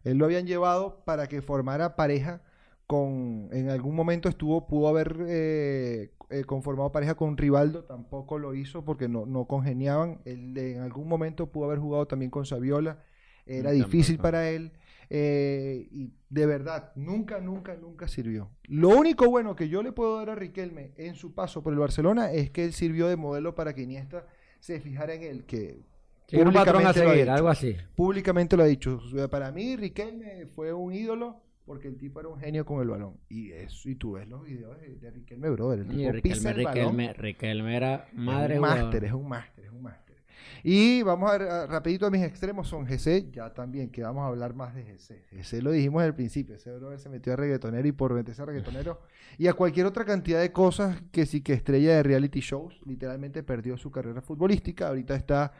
[0.03, 2.43] Él lo habían llevado para que formara pareja
[2.91, 8.53] con, en algún momento estuvo, pudo haber eh, eh, conformado pareja con Rivaldo, tampoco lo
[8.53, 10.19] hizo porque no, no congeniaban.
[10.25, 12.99] Él en algún momento pudo haber jugado también con Saviola,
[13.47, 14.73] era difícil para él.
[15.09, 18.51] Eh, y de verdad, nunca, nunca, nunca sirvió.
[18.65, 21.79] Lo único bueno que yo le puedo dar a Riquelme en su paso por el
[21.79, 24.27] Barcelona es que él sirvió de modelo para que Iniesta
[24.59, 25.79] se fijara en él, que
[26.27, 27.77] públicamente algo así.
[27.95, 29.01] Públicamente lo ha dicho.
[29.31, 31.41] Para mí, Riquelme fue un ídolo
[31.71, 33.15] porque el tipo era un genio con el balón.
[33.29, 35.79] Y eso, y tú ves los videos de, Riquelme, brother.
[35.79, 38.55] El tipo Riquelme, Riquelme, Riquelme, era madre.
[38.55, 40.17] Es un máster, es un máster, es un máster.
[40.65, 44.27] Y vamos a ver, rapidito a mis extremos son GC, ya también, que vamos a
[44.27, 45.27] hablar más de GC.
[45.31, 48.47] GC lo dijimos al principio, ese brother se metió a reggaetonero y por meterse a
[48.47, 49.03] reggaetonero
[49.39, 53.45] y a cualquier otra cantidad de cosas que sí que estrella de reality shows, literalmente
[53.45, 55.53] perdió su carrera futbolística, ahorita está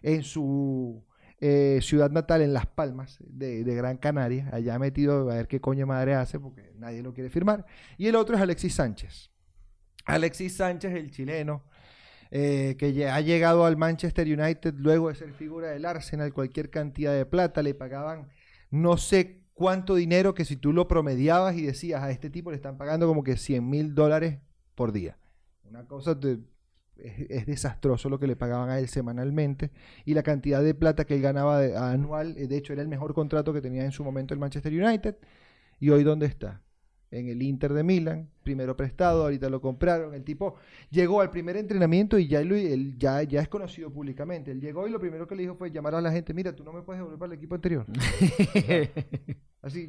[0.00, 1.02] en su
[1.38, 5.86] eh, ciudad natal en Las Palmas de, Gran Canaria, allá metido a ver qué coño
[5.86, 7.66] madre hace porque nadie lo quiere firmar.
[7.98, 9.30] Y el otro es Alexis Sánchez.
[10.06, 11.64] Alexis Sánchez, el chileno,
[12.30, 17.12] eh, que ha llegado al Manchester United luego de ser figura del Arsenal, cualquier cantidad
[17.12, 18.28] de plata, le pagaban
[18.70, 22.56] no sé cuánto dinero que si tú lo promediabas y decías a este tipo le
[22.56, 24.38] están pagando como que 100 mil dólares
[24.74, 25.18] por día.
[25.64, 26.38] Una cosa de
[26.98, 29.70] es, desastroso lo que le pagaban a él semanalmente
[30.04, 33.14] y la cantidad de plata que él ganaba anual, eh, de hecho era el mejor
[33.14, 35.16] contrato que tenía en su momento el Manchester United
[35.78, 36.62] y hoy dónde está?
[37.10, 40.54] En el Inter de Milán, primero prestado, ahorita lo compraron, el tipo
[40.88, 44.90] llegó al primer entrenamiento y ya, él, ya, ya es conocido públicamente, él llegó y
[44.92, 47.00] lo primero que le dijo fue llamar a la gente, mira, tú no me puedes
[47.00, 47.84] devolver para el equipo anterior.
[49.66, 49.88] Así,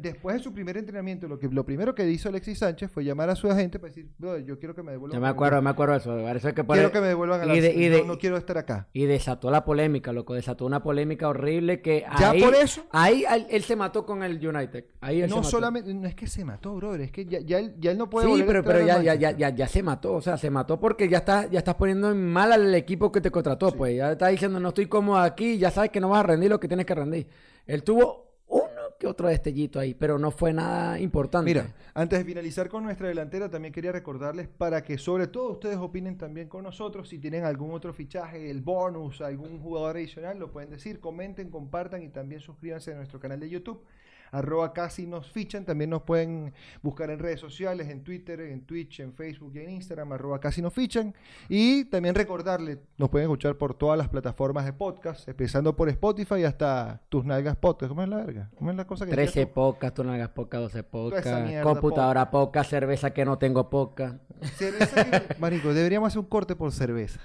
[0.00, 3.28] después de su primer entrenamiento, lo que lo primero que hizo Alexis Sánchez fue llamar
[3.28, 5.18] a su agente para decir, yo quiero que me devuelvan.
[5.18, 5.98] Yo me acuerdo, me acuerdo de
[6.38, 6.54] eso.
[6.54, 8.88] que quiero que me devuelvan a la y no, quiero estar acá.
[8.94, 12.86] Y desató la polémica, loco, desató una polémica horrible que ya por eso.
[12.92, 14.86] Ahí él, se mató con el United.
[15.02, 17.90] Ahí no solamente, no es que se mató, brother, es que ya, ya, él, ya
[17.90, 18.34] él no puede.
[18.34, 21.18] Sí, pero, pero ya, ya, ya, ya, se mató, o sea, se mató porque ya
[21.18, 24.60] estás, ya estás poniendo en mal al equipo que te contrató, pues ya está diciendo
[24.60, 26.94] no estoy cómodo aquí, ya sabes que no vas a rendir lo que tienes que
[26.94, 27.26] rendir.
[27.66, 28.24] Él tuvo
[28.98, 31.50] que otro destellito ahí, pero no fue nada importante.
[31.50, 35.76] Mira, antes de finalizar con nuestra delantera, también quería recordarles para que sobre todo ustedes
[35.76, 40.50] opinen también con nosotros, si tienen algún otro fichaje, el bonus, algún jugador adicional, lo
[40.50, 43.82] pueden decir, comenten, compartan y también suscríbanse a nuestro canal de YouTube
[44.34, 45.64] arroba casi nos fichan.
[45.64, 49.70] También nos pueden buscar en redes sociales, en Twitter, en Twitch, en Facebook y en
[49.70, 51.14] Instagram, arroba casi nos fichan.
[51.48, 56.44] Y también recordarle, nos pueden escuchar por todas las plataformas de podcast, empezando por Spotify
[56.44, 57.88] hasta tus nalgas podcast.
[57.88, 58.50] ¿Cómo es la verga?
[58.56, 63.12] ¿Cómo es la cosa que 13 podcast, tus nalgas podcast, 12 podcast, computadora podcast, cerveza
[63.12, 64.16] que no tengo podcast.
[65.38, 67.20] Marico, deberíamos hacer un corte por cerveza.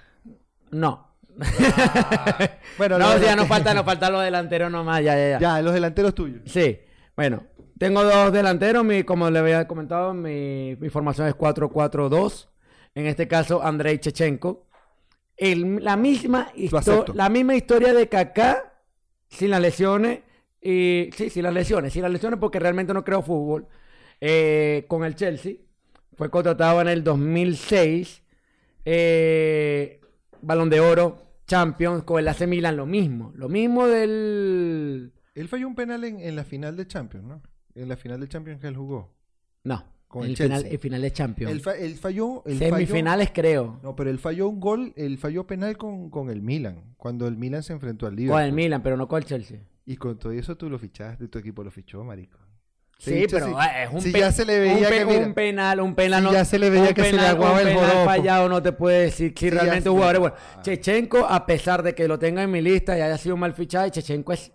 [0.71, 1.09] No.
[2.77, 5.39] bueno, no, ya no falta, no falta los delanteros nomás, ya, ya, ya.
[5.39, 6.41] Ya, los delanteros tuyos.
[6.45, 6.79] Sí.
[7.19, 7.43] Bueno,
[7.77, 8.85] tengo dos delanteros.
[8.85, 12.47] Mi, como le había comentado, mi, formación es 4-4-2.
[12.95, 14.65] En este caso, Andrei Chechenko.
[15.37, 16.49] la, misma
[17.13, 18.71] la misma historia de Kaká
[19.27, 20.21] sin las lesiones.
[20.61, 21.91] Y, sí, sin las lesiones.
[21.91, 23.67] Sin las lesiones porque realmente no creo fútbol.
[24.21, 25.55] Eh, con el Chelsea.
[26.15, 28.23] Fue contratado en el 2006.
[28.85, 29.99] Eh,
[30.41, 31.17] Balón de Oro,
[31.47, 32.05] Champions.
[32.05, 33.33] Con el AC Milan lo mismo.
[33.35, 37.41] Lo mismo del él falló un penal en, la final de Champions, ¿no?
[37.73, 39.15] En la final de Champions que él jugó.
[39.63, 39.83] No.
[40.07, 41.51] Con el, final, el final de Champions.
[41.79, 42.43] Él, falló.
[42.45, 43.79] Semifinales, creo.
[43.83, 47.37] No, pero él falló un gol, él falló penal con, con el Milan, cuando el
[47.37, 48.37] Milan se enfrentó al Liverpool.
[48.37, 49.59] Con el Milan, pero no con el Chelsea.
[49.85, 52.37] Y con todo eso tú lo fichaste, tu equipo lo fichó, marico.
[52.97, 56.25] Sí, pero ah, es un, si ya se le veía que, un penal, un penal.
[56.27, 59.03] Si ya se le veía que se le aguaba el penal fallado no te puede
[59.03, 60.35] decir si realmente un jugador bueno.
[60.63, 63.87] Chechenko, a pesar de que lo tenga en mi lista y haya sido mal fichado,
[63.87, 64.51] Chechenko es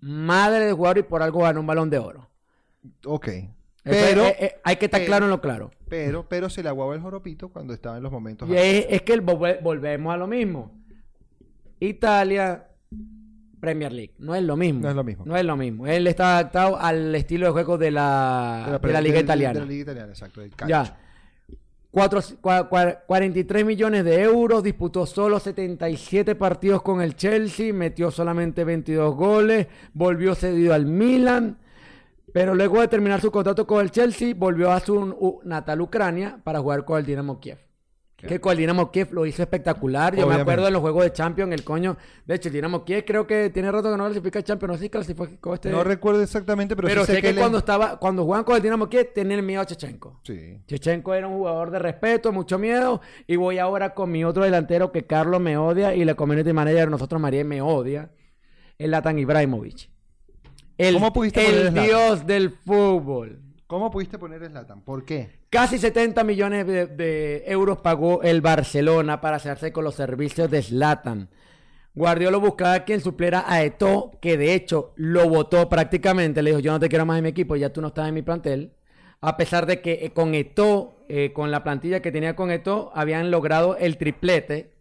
[0.00, 2.28] madre de jugador y por algo ganó un balón de oro.
[3.04, 3.28] Ok.
[3.84, 5.70] Pero- eh, eh, hay que estar pero- claro en lo claro.
[5.88, 8.48] Pero, pero se le aguaba el joropito cuando estaba en los momentos.
[8.48, 10.72] Y es, que el volvemos a lo mismo.
[11.80, 12.66] Italia,
[13.60, 14.80] Premier League, no es lo mismo.
[14.82, 15.24] No es lo mismo.
[15.26, 15.86] No es lo mismo.
[15.86, 19.54] Él está adaptado al estilo de juego de la, de la, Liga de- Italiana.
[19.54, 20.42] De la Liga Italiana, exacto.
[20.66, 20.96] Ya.
[21.90, 28.10] Cuatro- cua- cua- 43 millones de euros, disputó solo 77 partidos con el Chelsea, metió
[28.10, 31.56] solamente 22 goles, volvió cedido al Milan,
[32.32, 36.60] pero luego de terminar su contrato con el Chelsea, volvió a su natal Ucrania para
[36.60, 37.58] jugar con el Dinamo Kiev.
[38.26, 40.16] Que con el Dinamo Kiev lo hizo espectacular.
[40.16, 41.96] Yo me acuerdo de los juegos de Champions, el coño.
[42.26, 44.72] De hecho, el Dinamo Kiev creo que tiene rato que no clasifica a Champions.
[44.72, 45.70] No sé si clasificó este.
[45.70, 48.62] No recuerdo exactamente, pero, pero sí sé que, le- cuando estaba, cuando jugaban con el
[48.62, 50.20] Dinamo Kiev, tenían miedo a Chechenko.
[50.24, 50.60] Sí.
[50.66, 53.00] Chechenko era un jugador de respeto, mucho miedo.
[53.28, 56.90] Y voy ahora con mi otro delantero que Carlos me odia y la community manager
[56.90, 58.10] nosotros María me odia.
[58.78, 59.90] El Latan Ibrahimovic.
[60.76, 61.84] El, ¿Cómo pudiste el Zlatan?
[61.84, 63.42] dios del fútbol.
[63.68, 64.80] ¿Cómo pudiste poner Slatan?
[64.80, 65.40] ¿Por qué?
[65.50, 71.28] Casi 70 millones de, euros pagó el Barcelona para hacerse con los servicios de Zlatan.
[71.94, 76.40] Guardiola buscaba a quien supliera a Eto'o, que de hecho lo votó prácticamente.
[76.40, 78.14] Le dijo, yo no te quiero más en mi equipo, ya tú no estás en
[78.14, 78.72] mi plantel.
[79.20, 82.90] A pesar de que eh, con Eto'o, eh, con la plantilla que tenía con Eto'o,
[82.94, 84.72] habían logrado el triplete.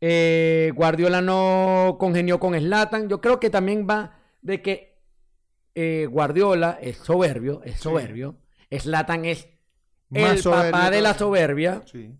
[0.00, 3.08] Eh, Guardiola no congenió con Zlatan.
[3.08, 4.91] Yo creo que también va de que
[5.74, 8.36] eh, Guardiola es soberbio, es soberbio.
[8.82, 9.48] Zlatan es
[10.08, 11.82] Más el soberbio papá de la soberbia.
[11.90, 12.14] Sí.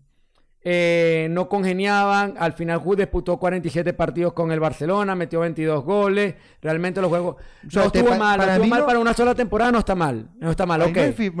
[0.65, 2.35] Eh, no congeniaban.
[2.37, 6.35] Al final, Ju disputó 47 partidos con el Barcelona, metió 22 goles.
[6.61, 7.35] Realmente los juegos.
[7.67, 9.79] O sea, no estuvo pa- mal, para estuvo mal no- para una sola temporada, no
[9.79, 10.29] está mal.
[10.39, 10.95] No está mal, ok.
[10.97, 11.31] es es- es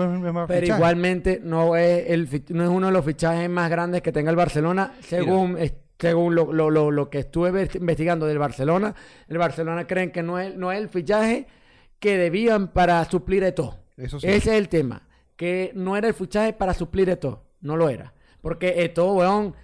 [0.47, 4.29] Pero igualmente no es, el, no es uno de los fichajes más grandes que tenga
[4.29, 8.93] el Barcelona, según, es- según lo, lo- lo- lo que estuve ve- investigando del Barcelona.
[9.29, 11.47] El Barcelona creen que no es, no es el fichaje
[12.03, 13.79] que debían para suplir esto.
[13.95, 14.27] Eso sí.
[14.27, 18.13] Ese es el tema, que no era el fichaje para suplir esto, no lo era.
[18.41, 19.55] Porque esto, weón,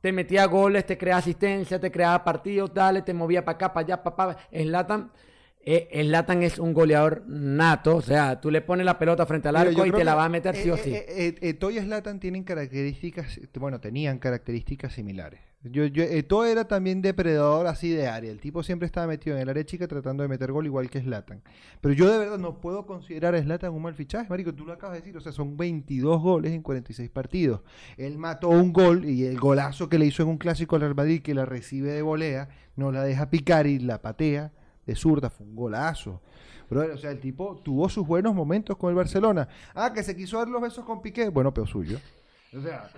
[0.00, 3.84] te metía goles, te creaba asistencia, te creaba partidos, dale, te movía para acá, para
[3.84, 4.38] allá, para allá.
[4.50, 5.12] Zlatan,
[5.60, 9.56] eh, Zlatan es un goleador nato, o sea, tú le pones la pelota frente al
[9.56, 10.90] arco y te la va a meter sí o eh, sí.
[10.90, 15.40] eh, eh, Eto'o y Zlatan tienen características, bueno, tenían características similares.
[15.64, 18.30] Yo, yo, Eto'o era también depredador así de área.
[18.30, 21.00] El tipo siempre estaba metido en el área chica tratando de meter gol igual que
[21.00, 21.42] Zlatan.
[21.80, 24.52] Pero yo de verdad no puedo considerar a Zlatan un mal fichaje, marico.
[24.52, 27.62] Tú lo acabas de decir, o sea, son 22 goles en 46 partidos.
[27.96, 30.94] Él mató un gol y el golazo que le hizo en un clásico al Real
[30.94, 34.52] Madrid que la recibe de volea, no la deja picar y la patea
[34.86, 36.20] de zurda, fue un golazo.
[36.68, 39.48] Brother, o sea, el tipo tuvo sus buenos momentos con el Barcelona.
[39.74, 41.28] Ah, que se quiso dar los besos con Piqué.
[41.28, 41.98] Bueno, pero suyo.
[42.56, 42.88] O sea,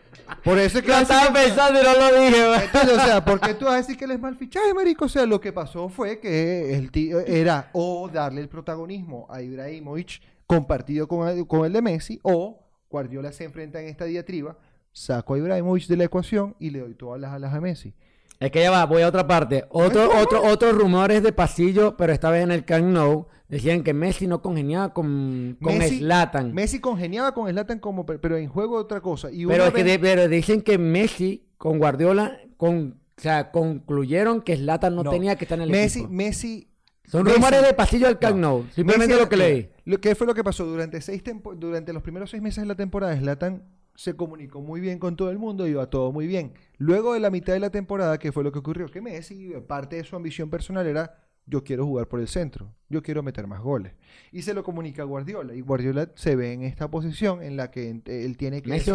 [0.45, 0.91] por eso es que...
[0.91, 2.65] Lo estaba pensando y no lo dije.
[2.65, 5.07] Entonces, o sea, ¿por qué tú vas a decir que él es mal fichaje, marico?
[5.07, 9.43] O sea, lo que pasó fue que el tío era o darle el protagonismo a
[9.43, 14.57] Ibrahimovic compartido con el, con el de Messi, o Guardiola se enfrenta en esta diatriba,
[14.93, 17.95] saco a Ibrahimovic de la ecuación y le doy todas las alas a Messi.
[18.39, 19.65] Es que ya va, voy a otra parte.
[19.71, 23.95] Otro, otro, otros rumores de pasillo, pero esta vez en el Camp Nou, decían que
[23.95, 26.53] Messi no congeniaba con, con Messi- Zlatan.
[26.53, 29.31] Messi congeniaba con Zlatan como, pero en juego otra cosa.
[29.31, 34.95] Y Pero, que de- dicen que Messi con Guardiola, con, o sea, concluyeron que Zlatan
[34.97, 35.11] no, No.
[35.11, 36.13] tenía que estar en el Messi, equipo.
[36.13, 36.69] Messi
[37.07, 38.49] Son Messi- rumores de pasillo del Camp No.
[38.51, 38.65] Nou.
[38.75, 39.71] Simplemente Messi- lo que leí.
[39.87, 42.69] Lo que fue lo que pasó durante seis tempo- durante los primeros seis meses de
[42.69, 43.63] la temporada, Zlatan
[43.97, 46.53] se comunicó muy bien con todo el mundo, iba todo muy bien.
[46.79, 48.87] Luego de la mitad de la temporada, ¿qué fue lo que ocurrió?
[48.91, 51.19] Que Messi, parte de su ambición personal era
[51.49, 53.93] yo quiero jugar por el centro, yo quiero meter más goles.
[54.33, 55.55] Y se lo comunica a Guardiola.
[55.55, 58.91] Y Guardiola se ve en esta posición en la que él tiene que Messi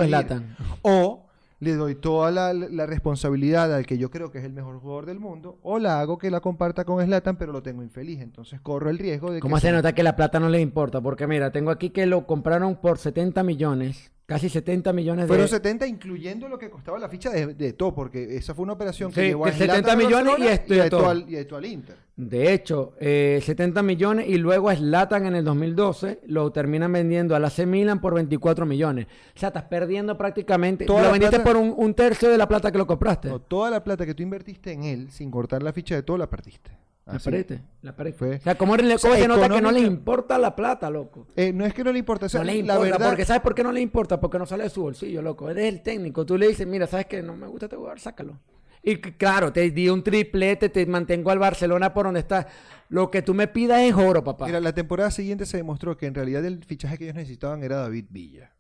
[0.84, 1.26] o
[1.62, 5.06] le doy toda la, la responsabilidad al que yo creo que es el mejor jugador
[5.06, 8.20] del mundo, o la hago que la comparta con Zlatan, pero lo tengo infeliz.
[8.20, 9.62] Entonces corro el riesgo de ¿Cómo que...
[9.62, 11.02] se se- nota que la plata no les importa?
[11.02, 14.12] Porque mira, tengo aquí que lo compraron por 70 millones.
[14.36, 17.94] Casi 70 millones de Fueron 70 incluyendo lo que costaba la ficha de, de todo,
[17.94, 20.48] porque esa fue una operación que Sí, llevó a que 70 Zlatan al millones y
[20.48, 21.10] esto y a todo.
[21.10, 21.96] Al, y a Eto'o al Inter.
[22.16, 27.36] De hecho, eh, 70 millones y luego a Zlatan en el 2012 lo terminan vendiendo
[27.36, 29.08] al AC Milan por 24 millones.
[29.36, 30.86] O sea, estás perdiendo prácticamente.
[30.86, 33.30] Toda lo la vendiste plata- por un, un tercio de la plata que lo compraste.
[33.30, 36.18] No, toda la plata que tú invertiste en él, sin cortar la ficha de todo,
[36.18, 36.72] la perdiste.
[37.06, 38.18] La perdiste, la perdiste.
[38.20, 40.90] Fue- O sea, ¿cómo, le- O sea, se nota que no les importa la plata,
[40.90, 41.28] loco?
[41.36, 43.08] Eh, no es que no le importa, o sea, no la importa, verdad...
[43.10, 44.20] porque ¿sabes por qué no le importa?
[44.20, 45.50] Porque no sale de su bolsillo, loco.
[45.50, 46.26] Eres el técnico.
[46.26, 47.22] Tú le dices, mira, ¿sabes qué?
[47.22, 48.40] No me gusta este jugador, sácalo.
[48.84, 52.48] Y claro, te di un triplete, te mantengo al Barcelona por donde está.
[52.90, 54.48] Lo que tú me pidas es oro, papá.
[54.48, 57.78] Mira, la temporada siguiente se demostró que en realidad el fichaje que ellos necesitaban era
[57.78, 58.54] David Villa.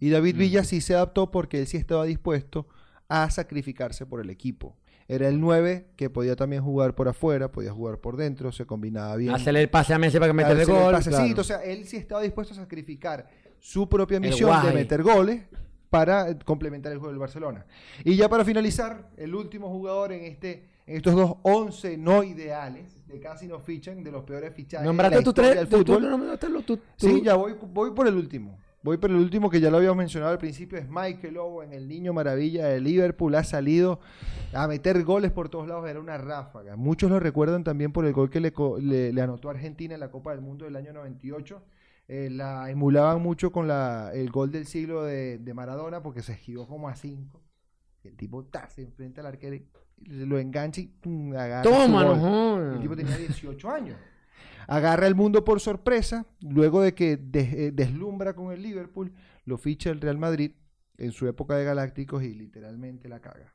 [0.00, 2.66] Y David Villa sí se adaptó porque él sí estaba dispuesto
[3.08, 4.76] a sacrificarse por el equipo.
[5.10, 9.16] Era el 9 que podía también jugar por afuera, podía jugar por dentro, se combinaba
[9.16, 9.34] bien.
[9.34, 10.92] Hacerle el pase a Messi para que meta el el gol.
[10.92, 11.40] pasecito, claro.
[11.40, 13.26] O sea, él sí estaba dispuesto a sacrificar
[13.58, 15.42] su propia El misión de meter goles
[15.88, 17.64] para eh, complementar el juego del Barcelona.
[18.04, 23.06] Y ya para finalizar, el último jugador en este en estos dos 11 no ideales
[23.06, 25.54] de casi no fichan, de los peores fichajes Nombraste tu tres.
[25.54, 28.58] del tú- tú- tú- Sí, ya voy, voy por el último.
[28.82, 31.88] Voy por el último que ya lo habíamos mencionado al principio, es Michael Owen, el
[31.88, 33.98] niño maravilla de Liverpool, ha salido
[34.52, 36.76] a meter goles por todos lados, era una ráfaga.
[36.76, 40.00] Muchos lo recuerdan también por el gol que le, le- le anotó a Argentina en
[40.00, 41.60] la Copa del Mundo del año 98.
[42.10, 46.32] Eh, la emulaban mucho con la, el gol del siglo de, de Maradona porque se
[46.32, 47.42] esquivó como a 5.
[48.04, 49.66] El tipo ta, se enfrenta al arquero, y
[50.06, 52.74] lo engancha y pum, agarra Toma, no.
[52.74, 53.96] El tipo tenía 18 años.
[54.68, 59.12] Agarra el mundo por sorpresa, luego de que des- eh, deslumbra con el Liverpool,
[59.46, 60.52] lo ficha el Real Madrid
[60.98, 63.54] en su época de Galácticos y literalmente la caga.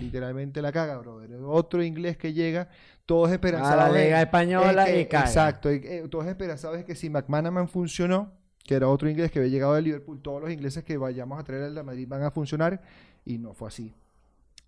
[0.00, 1.30] Literalmente la caga, brother.
[1.44, 2.68] Otro inglés que llega,
[3.06, 3.92] todos A esperanzados.
[3.92, 5.20] la en- Liga Española que- y cae.
[5.26, 8.32] Exacto, eh, todos esperanzados en que si McManaman funcionó,
[8.64, 11.44] que era otro inglés que había llegado de Liverpool, todos los ingleses que vayamos a
[11.44, 12.80] traer al Real Madrid van a funcionar
[13.24, 13.94] y no fue así.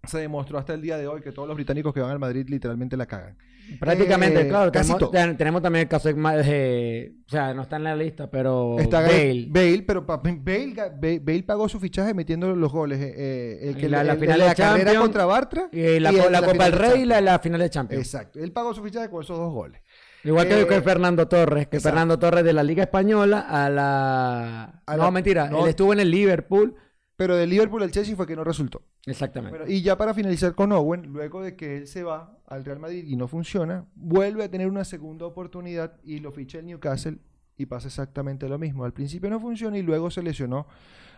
[0.07, 2.46] Se demostró hasta el día de hoy que todos los británicos que van al Madrid
[2.48, 3.36] literalmente la cagan.
[3.80, 4.70] Prácticamente, Eh, claro.
[4.70, 5.36] casi Tenemos, todo.
[5.36, 8.78] tenemos también el caso de, O sea, no está en la lista, pero.
[8.78, 9.46] Está Bale.
[9.48, 13.00] Bale, pero Bale, Bale, Bale pagó su fichaje metiendo los goles.
[13.00, 15.98] eh, eh, el que la- la el- final la de carrera Champions, contra Bartra Y
[16.00, 18.05] la, y co- el- la Copa del de Rey y la, la final de Champions.
[18.07, 18.38] Exacto.
[18.38, 19.80] Él pagó su fichaje con esos dos goles.
[20.24, 21.94] Igual que, Eh, que Fernando Torres, que exacto.
[21.96, 24.82] Fernando Torres de la Liga Española a la...
[24.86, 25.62] A no, la- mentira, no.
[25.64, 26.74] él estuvo en el Liverpool.
[27.17, 28.83] Pero de Liverpool al Chelsea fue que no resultó.
[29.07, 29.73] Exactamente.
[29.73, 33.05] Y ya para finalizar con Owen, luego de que él se va al Real Madrid
[33.07, 37.19] y no funciona, vuelve a tener una segunda oportunidad y lo ficha el Newcastle
[37.57, 38.85] y pasa exactamente lo mismo.
[38.85, 40.67] Al principio no funciona y luego se lesionó.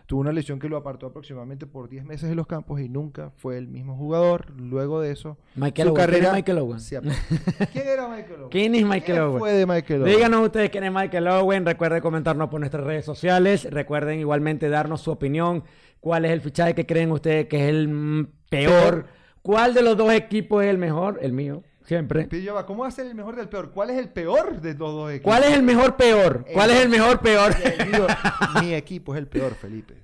[0.07, 3.33] Tuvo una lesión que lo apartó aproximadamente por 10 meses de los campos y nunca
[3.37, 4.53] fue el mismo jugador.
[4.57, 5.97] Luego de eso, Michael su Owen.
[5.97, 6.81] ¿Quién carrera es Michael Owen?
[6.81, 7.01] se.
[7.73, 8.51] ¿Quién era Michael Owen?
[8.51, 9.39] ¿Quién es Michael ¿Quién Owen?
[9.41, 10.15] fue de Michael Owen?
[10.15, 11.67] Díganos ustedes quién es Michael Owen.
[11.67, 13.69] Recuerden comentarnos por nuestras redes sociales.
[13.71, 15.65] Recuerden igualmente darnos su opinión.
[15.99, 18.73] ¿Cuál es el fichaje que creen ustedes que es el mm, peor?
[18.73, 19.07] Peor.
[19.43, 21.19] ¿Cuál de los dos equipos es el mejor?
[21.23, 22.26] El mío, siempre.
[22.28, 23.70] Pero ya va, ¿Cómo va a ser el mejor del peor?
[23.70, 25.32] ¿Cuál es el peor de los dos equipos?
[25.32, 26.45] ¿Cuál es el mejor peor?
[26.53, 27.55] ¿Cuál es el mejor peor?
[27.62, 27.91] El
[28.61, 29.95] Mi equipo es el peor, Felipe.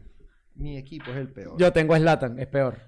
[0.55, 1.57] Mi equipo es el peor.
[1.59, 2.79] Yo tengo a Slatan, es peor.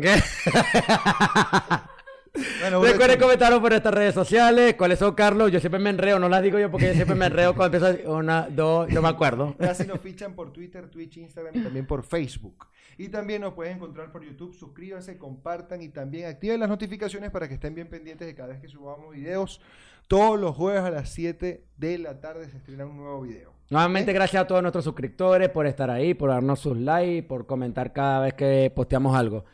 [0.00, 0.14] ¿Qué?
[2.34, 4.74] Bueno, Recuerden bueno, comentaros por nuestras redes sociales.
[4.74, 5.52] ¿Cuáles son, Carlos?
[5.52, 8.10] Yo siempre me enreo, no las digo yo porque yo siempre me enreo cuando empiezo
[8.12, 9.54] una, dos, no me acuerdo.
[9.56, 12.66] Casi nos fichan por Twitter, Twitch, Instagram y también por Facebook.
[12.98, 14.52] Y también nos pueden encontrar por YouTube.
[14.52, 18.60] Suscríbanse, compartan y también activen las notificaciones para que estén bien pendientes de cada vez
[18.60, 19.60] que subamos videos.
[20.08, 23.52] Todos los jueves a las 7 de la tarde se estrena un nuevo video.
[23.70, 27.92] Nuevamente, gracias a todos nuestros suscriptores por estar ahí, por darnos sus likes, por comentar
[27.92, 29.44] cada vez que posteamos algo.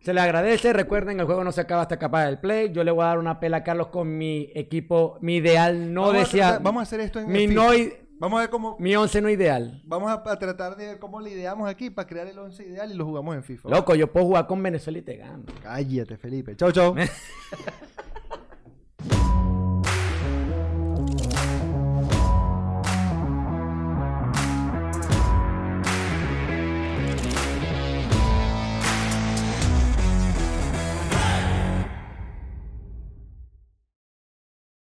[0.00, 0.72] Se les agradece.
[0.72, 2.72] Recuerden, el juego no se acaba hasta capaz del play.
[2.72, 6.02] Yo le voy a dar una pela a Carlos con mi equipo, mi ideal no
[6.02, 6.60] vamos, deseado.
[6.60, 7.70] vamos a hacer esto en mi, el no,
[8.20, 8.76] Vamos a ver cómo.
[8.80, 9.80] mi once no ideal.
[9.84, 12.90] Vamos a, a tratar de ver cómo le ideamos aquí para crear el 11 ideal
[12.90, 13.68] y lo jugamos en FIFA.
[13.68, 15.44] Loco, yo puedo jugar con Venezuela y te gano.
[15.62, 16.56] Cállate, Felipe.
[16.56, 16.94] Chau, chau.